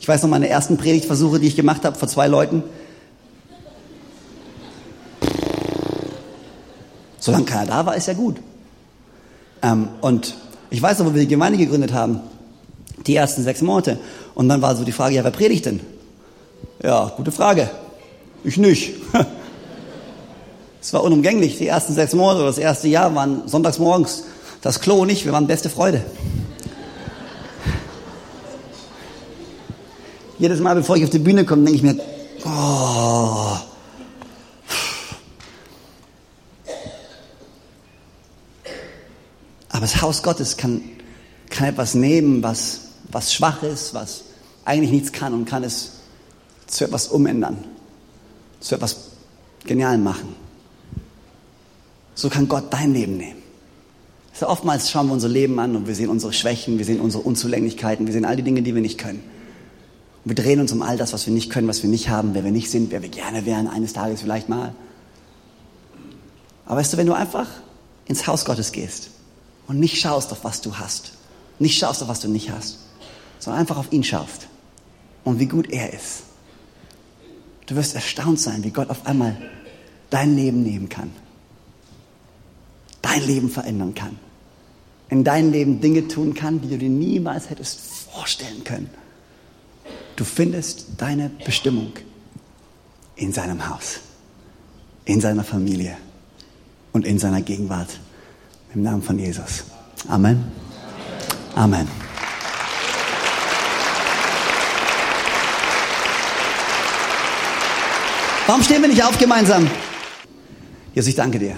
[0.00, 2.62] Ich weiß noch meine ersten Predigtversuche, die ich gemacht habe vor zwei Leuten.
[7.18, 8.36] Solange keiner da war, ist ja gut.
[9.62, 10.34] Ähm, und
[10.70, 12.20] ich weiß noch, wo wir die Gemeinde gegründet haben,
[13.06, 13.98] die ersten sechs Monate.
[14.34, 15.80] Und dann war so die Frage, ja, wer predigt denn?
[16.82, 17.70] Ja, gute Frage.
[18.44, 18.94] Ich nicht.
[20.88, 21.58] Es war unumgänglich.
[21.58, 24.24] Die ersten sechs Monate oder das erste Jahr waren sonntags morgens
[24.62, 25.26] das Klo nicht.
[25.26, 26.02] Wir waren beste Freude.
[30.38, 32.00] Jedes Mal, bevor ich auf die Bühne komme, denke ich mir,
[32.42, 33.58] oh.
[39.68, 40.80] Aber das Haus Gottes kann,
[41.50, 42.80] kann etwas nehmen, was,
[43.12, 44.22] was schwach ist, was
[44.64, 45.98] eigentlich nichts kann und kann es
[46.66, 47.62] zu etwas umändern,
[48.60, 48.96] zu etwas
[49.66, 50.47] Genialem machen.
[52.18, 53.40] So kann Gott dein Leben nehmen.
[54.32, 57.22] So oftmals schauen wir unser Leben an und wir sehen unsere Schwächen, wir sehen unsere
[57.22, 59.22] Unzulänglichkeiten, wir sehen all die Dinge, die wir nicht können.
[60.24, 62.34] Und wir drehen uns um all das, was wir nicht können, was wir nicht haben,
[62.34, 64.74] wer wir nicht sind, wer wir gerne wären, eines Tages vielleicht mal.
[66.66, 67.46] Aber weißt du, wenn du einfach
[68.06, 69.10] ins Haus Gottes gehst
[69.68, 71.12] und nicht schaust auf was du hast,
[71.60, 72.80] nicht schaust auf was du nicht hast,
[73.38, 74.48] sondern einfach auf ihn schaust
[75.22, 76.24] und wie gut er ist,
[77.66, 79.36] du wirst erstaunt sein, wie Gott auf einmal
[80.10, 81.12] dein Leben nehmen kann
[83.08, 84.18] dein Leben verändern kann.
[85.08, 87.80] In deinem Leben Dinge tun kann, die du dir niemals hättest
[88.10, 88.90] vorstellen können.
[90.16, 91.92] Du findest deine Bestimmung
[93.16, 94.00] in seinem Haus,
[95.04, 95.96] in seiner Familie
[96.92, 97.98] und in seiner Gegenwart.
[98.74, 99.64] Im Namen von Jesus.
[100.08, 100.44] Amen.
[101.54, 101.88] Amen.
[108.46, 109.70] Warum stehen wir nicht auf gemeinsam?
[110.94, 111.56] Jesus, ich danke dir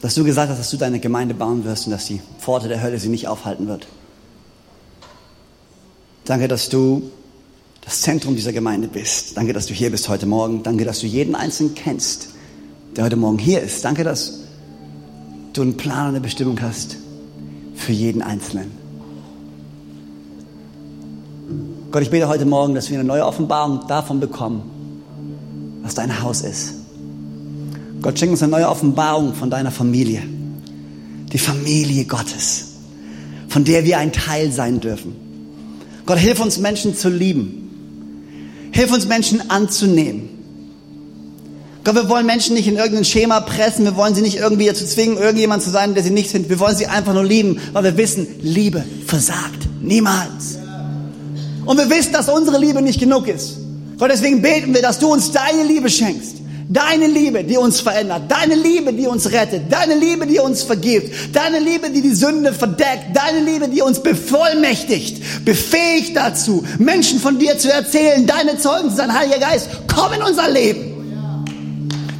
[0.00, 2.82] dass du gesagt hast, dass du deine Gemeinde bauen wirst und dass die Pforte der
[2.82, 3.86] Hölle sie nicht aufhalten wird.
[6.24, 7.10] Danke, dass du
[7.82, 9.36] das Zentrum dieser Gemeinde bist.
[9.36, 10.62] Danke, dass du hier bist heute Morgen.
[10.62, 12.30] Danke, dass du jeden Einzelnen kennst,
[12.96, 13.84] der heute Morgen hier ist.
[13.84, 14.40] Danke, dass
[15.52, 16.96] du einen Plan und eine Bestimmung hast
[17.74, 18.70] für jeden Einzelnen.
[21.90, 24.62] Gott, ich bete heute Morgen, dass wir eine neue Offenbarung davon bekommen,
[25.82, 26.79] was dein Haus ist.
[28.02, 30.22] Gott schenkt uns eine neue Offenbarung von deiner Familie.
[31.32, 32.66] Die Familie Gottes,
[33.48, 35.14] von der wir ein Teil sein dürfen.
[36.06, 38.70] Gott, hilf uns Menschen zu lieben.
[38.72, 40.28] Hilf uns Menschen anzunehmen.
[41.84, 43.84] Gott, wir wollen Menschen nicht in irgendein Schema pressen.
[43.84, 46.48] Wir wollen sie nicht irgendwie dazu zwingen, irgendjemand zu sein, der sie nicht sind.
[46.48, 49.68] Wir wollen sie einfach nur lieben, weil wir wissen, Liebe versagt.
[49.80, 50.58] Niemals.
[51.64, 53.56] Und wir wissen, dass unsere Liebe nicht genug ist.
[53.98, 56.39] Gott, deswegen beten wir, dass du uns deine Liebe schenkst.
[56.72, 58.22] Deine Liebe, die uns verändert.
[58.28, 59.72] Deine Liebe, die uns rettet.
[59.72, 61.34] Deine Liebe, die uns vergibt.
[61.34, 63.06] Deine Liebe, die die Sünde verdeckt.
[63.12, 68.96] Deine Liebe, die uns bevollmächtigt, befähigt dazu, Menschen von dir zu erzählen, deine Zeugen zu
[68.96, 69.12] sein.
[69.12, 70.89] Heiliger Geist, komm in unser Leben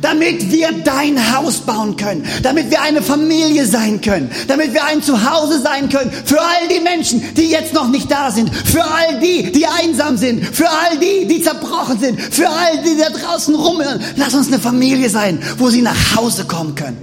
[0.00, 5.02] damit wir dein Haus bauen können, damit wir eine Familie sein können, damit wir ein
[5.02, 9.20] Zuhause sein können für all die Menschen, die jetzt noch nicht da sind, für all
[9.20, 13.10] die, die einsam sind, für all die, die zerbrochen sind, für all die, die da
[13.10, 14.00] draußen rumhören.
[14.16, 16.96] Lass uns eine Familie sein, wo sie nach Hause kommen können.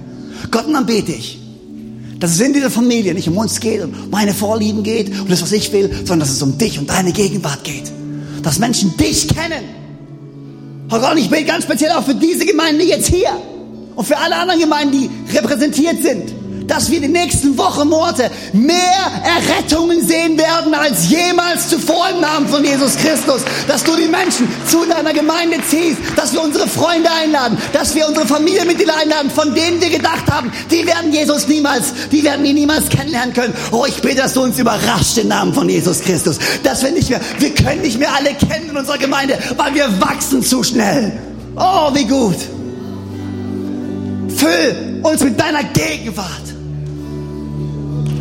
[0.52, 1.40] Gott, und dann bete ich,
[2.20, 5.42] dass es in dieser Familie nicht um uns geht, um meine Vorlieben geht, um das,
[5.42, 7.92] was ich will, sondern dass es um dich und deine Gegenwart geht.
[8.42, 9.87] Dass Menschen dich kennen
[10.90, 13.30] Herr Gott, ich bete ganz speziell auch für diese Gemeinde jetzt hier.
[13.96, 16.37] Und für alle anderen Gemeinden, die repräsentiert sind,
[16.68, 18.78] dass wir die nächsten Wochen, Monate mehr
[19.24, 23.42] Errettungen sehen werden als jemals zuvor im Namen von Jesus Christus.
[23.68, 28.08] Dass du die Menschen zu deiner Gemeinde ziehst, dass wir unsere Freunde einladen, dass wir
[28.08, 32.56] unsere Familienmitglieder einladen, von denen wir gedacht haben, die werden Jesus niemals, die werden ihn
[32.56, 33.54] niemals kennenlernen können.
[33.72, 36.38] Oh, ich bete, dass du uns überrascht im Namen von Jesus Christus.
[36.64, 40.02] Dass wir nicht mehr, wir können nicht mehr alle kennen in unserer Gemeinde, weil wir
[40.02, 41.20] wachsen zu schnell.
[41.56, 42.38] Oh, wie gut.
[44.38, 46.57] Füll uns mit deiner Gegenwart.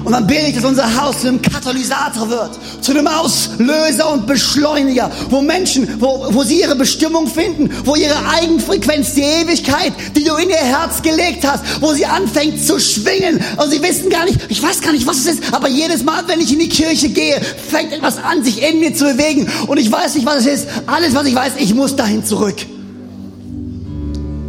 [0.06, 2.50] Und dann bete ich, dass unser Haus zu einem Katalysator wird,
[2.80, 8.14] zu einem Auslöser und Beschleuniger, wo Menschen, wo, wo sie ihre Bestimmung finden, wo ihre
[8.28, 13.40] Eigenfrequenz, die Ewigkeit, die du in ihr Herz gelegt hast, wo sie anfängt zu schwingen
[13.56, 16.22] und sie wissen gar nicht, ich weiß gar nicht, was es ist, aber jedes Mal,
[16.28, 19.76] wenn ich in die Kirche gehe, fängt etwas an, sich in mir zu bewegen und
[19.76, 20.68] ich weiß nicht, was es ist.
[20.86, 22.64] Alles, was ich weiß, ich muss dahin zurück.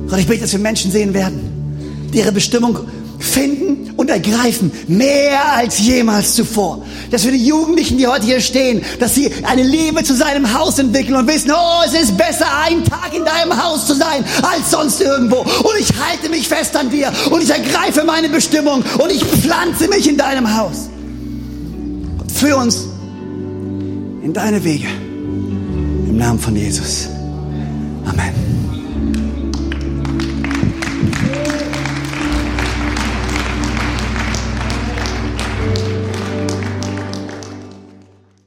[0.06, 2.78] Und ich bete, dass wir Menschen sehen werden, die ihre Bestimmung
[3.18, 3.67] finden
[4.08, 6.84] und ergreifen, mehr als jemals zuvor.
[7.12, 10.80] Dass wir die Jugendlichen, die heute hier stehen, dass sie eine Liebe zu seinem Haus
[10.80, 14.72] entwickeln und wissen, oh, es ist besser, einen Tag in deinem Haus zu sein, als
[14.72, 15.38] sonst irgendwo.
[15.40, 19.88] Und ich halte mich fest an dir und ich ergreife meine Bestimmung und ich pflanze
[19.88, 20.90] mich in deinem Haus.
[22.20, 22.86] Und führ uns
[24.24, 24.88] in deine Wege.
[24.88, 27.10] Im Namen von Jesus.
[28.06, 28.48] Amen.